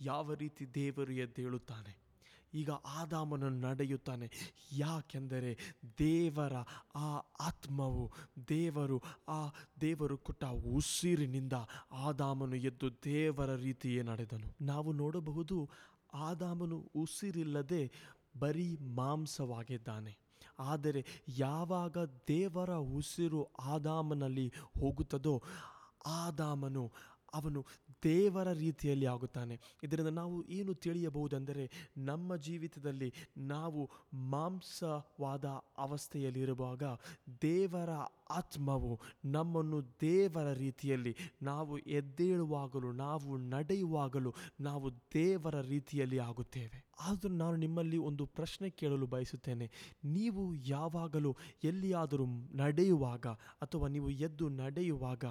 ಯಾವ 0.00 0.34
ರೀತಿ 0.34 0.74
ದೇವರು 0.74 1.12
ಎದ್ದೇಳುತ್ತಾನೆ? 1.12 2.06
ಈಗ 2.54 2.70
ಆದಾಮನು 2.70 3.50
ನಡೆಯುತ್ತಾನೆ. 3.50 4.30
ಯಾಕೆಂದರೆ 4.72 5.58
ದೇವರ 5.98 6.52
ಆ 6.94 7.16
ಆತ್ಮವು, 7.40 8.12
ದೇವರು 8.48 9.02
ಆ 9.28 9.48
ದೇವರು 9.80 10.18
ಕೊಟ್ಟ 10.18 10.44
ಉಸಿರಿನಿಂದ 10.44 11.52
ಆದಾಮನು 11.92 12.56
ಎದ್ದು 12.56 12.90
ದೇವರ 13.04 13.54
ರೀತಿಯೇ 13.54 14.02
ನಡೆದನು. 14.02 14.64
ನಾವು 14.64 14.92
ನೋಡಬಹುದು 14.92 15.70
ಆದಾಮನು 16.14 16.90
ಉಸಿರಿಲ್ಲದೆ 16.94 17.92
ಬರೀ 18.38 18.76
ಮಾಂಸವಾಗಿದ್ದಾನೆ. 18.76 20.18
ಆದರೆ 20.58 21.06
ಯಾವಾಗ 21.28 21.98
ದೇವರ 22.28 22.74
ಉಸಿರು 22.74 23.44
ಆದಾಮನಲ್ಲಿ 23.44 24.52
ಹೋಗುತ್ತದೋ, 24.80 25.42
ಆದಾಮನು 26.06 26.92
ಅವನು 27.34 27.64
ದೇವರ 28.04 28.52
ರೀತಿಯಲ್ಲಿ 28.52 29.06
ಆಗುತ್ತಾನೆ. 29.06 29.60
ಇದರಿಂದ 29.82 30.08
ನಾವು 30.08 30.44
ಏನು 30.44 30.74
ತಿಳಿಯಬಹುದೆಂದರೆ 30.74 31.70
ನಮ್ಮ 31.96 32.36
ಜೀವಿತದಲ್ಲಿ 32.36 33.12
ನಾವು 33.38 33.90
ಮಾಂಸವಾದ 34.14 35.44
ಅವಸ್ಥೆಯಲ್ಲಿರುವಾಗ 35.78 36.82
ದೇವರ 37.42 37.90
ಆತ್ಮವು 38.30 39.00
ನಮ್ಮನ್ನು 39.24 39.82
ದೇವರ 40.00 40.52
ರೀತಿಯಲ್ಲಿ 40.52 41.16
ನಾವು 41.42 41.78
ಎದ್ದೇಳುವಾಗಲೂ, 41.78 42.92
ನಾವು 42.92 43.36
ನಡೆಯುವಾಗಲೂ 43.36 44.34
ನಾವು 44.60 44.90
ದೇವರ 45.14 45.60
ರೀತಿಯಲ್ಲಿ 45.60 46.18
ಆಗುತ್ತೇವೆ. 46.18 46.86
ಆದರೂ 47.00 47.34
ನಾನು 47.34 47.56
ನಿಮ್ಮಲ್ಲಿ 47.56 47.98
ಒಂದು 47.98 48.26
ಪ್ರಶ್ನೆ 48.26 48.70
ಕೇಳಲು 48.70 49.06
ಬಯಸುತ್ತೇನೆ. 49.06 49.70
ನೀವು 50.04 50.54
ಯಾವಾಗಲೂ 50.54 51.36
ಎಲ್ಲಿಯಾದರೂ 51.64 52.26
ನಡೆಯುವಾಗ 52.54 53.26
ಅಥವಾ 53.62 53.88
ನೀವು 53.88 54.10
ಎದ್ದು 54.10 54.48
ನಡೆಯುವಾಗ 54.48 55.24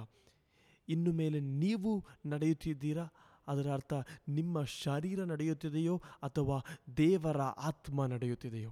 ಇನ್ನು 0.88 1.12
ಮೇಲೆ 1.12 1.40
ನೀವು 1.40 2.04
ನಡೆಯುತ್ತಿದ್ದೀರಾ? 2.26 3.06
ಅದರ 3.48 3.72
ಅರ್ಥ, 3.72 3.92
ನಿಮ್ಮ 4.28 4.64
ಶರೀರ 4.64 5.24
ನಡೆಯುತ್ತಿದೆಯೋ 5.24 6.02
ಅಥವಾ 6.22 6.64
ದೇವರ 6.96 7.40
ಆತ್ಮ 7.40 8.06
ನಡೆಯುತ್ತಿದೆಯೋ? 8.06 8.70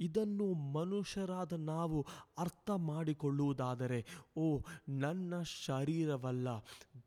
ಇದನ್ನು 0.00 0.52
ಮನುಷ್ಯರಾದ 0.52 1.52
ನಾವು 1.52 2.06
ಅರ್ಥ 2.38 2.70
ಮಾಡಿಕೊಳ್ಳುವುದಾದರೆ, 2.70 4.06
ಓ, 4.36 4.60
ನನ್ನ 4.88 5.34
ಶರೀರವಲ್ಲ, 5.42 6.48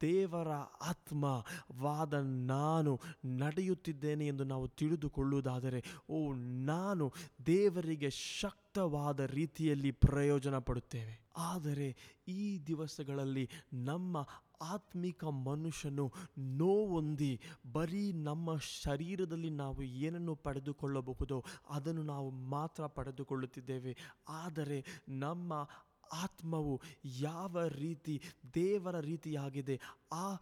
ದೇವರ 0.01 0.49
ಆತ್ಮ 0.81 1.45
ವಾದ 1.79 2.13
ನಾನು 2.47 2.99
ನಡೆಯುತ್ತಿದ್ದೇನೆ 3.25 4.27
ಎಂದು 4.27 4.43
ನಾವು 4.43 4.67
ತಿಳಿದುಕೊಳ್ಳುವುದಾದರೆ, 4.67 5.83
ಓ, 6.09 6.33
ನಾನು 6.65 7.13
ದೇವರಿಗೆ 7.45 8.09
ಶಕ್ತವಾದ 8.09 9.19
ರೀತಿಯಲ್ಲಿ 9.19 9.91
ಪ್ರಯೋಜನ 9.91 10.57
ಪಡುತ್ತೇವೆ 10.57 11.27
ಆದರೆ 11.37 12.19
ಈ 12.27 12.59
ದಿವಸಗಳಲ್ಲಿ 12.67 13.49
ನಮ್ಮ 13.73 14.27
ಆತ್ಮಿಕ 14.61 15.23
ಮನುಷ್ಯನು 15.23 16.11
ನೋವೊಂದಿ 16.37 17.39
ಬರೀ 17.71 18.11
ನಮ್ಮ 18.11 18.57
ಶರೀರದಲ್ಲಿ 18.57 19.49
ನಾವು 19.49 19.83
ಏನನ್ನು 19.83 20.35
ಪಡೆದುಕೊಳ್ಳಬಹುದೋ 20.35 21.43
ಅದನ್ನು 21.69 22.03
ನಾವು 22.03 22.29
ಮಾತ್ರ 22.29 22.85
ಪಡೆದುಕೊಳ್ಳುತ್ತಿದ್ದೇವೆ. 22.85 23.97
ಆದರೆ 24.29 24.85
ನಮ್ಮ 25.09 25.69
ಆತ್ಮವು 26.13 26.81
ಯಾವ 27.05 27.67
ರೀತಿ 27.67 28.21
ದೇವರ 28.55 28.99
ರೀತಿಯಾಗಿದೆ, 28.99 29.79
ಆ 30.11 30.35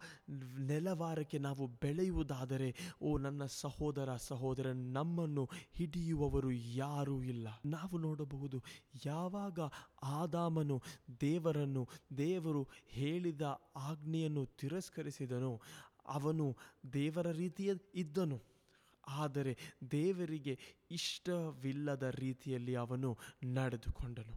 ನೆಲವಾರಕ್ಕೆ 0.58 1.38
ನಾವು 1.38 1.66
ಬೆಳೆಯುವುದಾದರೆ, 1.66 2.74
ಓ 3.02 3.18
ನನ್ನ 3.18 3.44
ಸಹೋದರ 3.44 4.16
ಸಹೋದರ, 4.16 4.72
ನಮ್ಮನ್ನು 4.72 5.48
ಹಿಡಿಯುವವರು 5.72 6.50
ಯಾರೂ 6.50 7.22
ಇಲ್ಲ. 7.22 7.48
ನಾವು 7.66 7.98
ನೋಡಬಹುದು 7.98 8.62
ಯಾವಾಗ 9.06 9.58
ಆದಾಮನು 10.02 10.82
ದೇವರನ್ನು, 11.20 11.88
ದೇವರು 12.18 12.68
ಹೇಳಿದ 12.88 13.42
ಆಜ್ಞೆಯನ್ನು 13.76 14.46
ತಿರಸ್ಕರಿಸಿದನು, 14.46 15.60
ಅವನು 16.06 16.56
ದೇವರ 16.92 17.30
ರೀತಿಯ 17.30 17.72
ಇದ್ದನು. 17.94 18.56
ಆದರೆ 19.08 19.56
ದೇವರಿಗೆ 19.90 20.58
ಇಷ್ಟವಿಲ್ಲದ 20.90 22.02
ರೀತಿಯಲ್ಲಿ 22.02 22.74
ಅವನು 22.74 23.18
ನಡೆದುಕೊಂಡನು. 23.44 24.34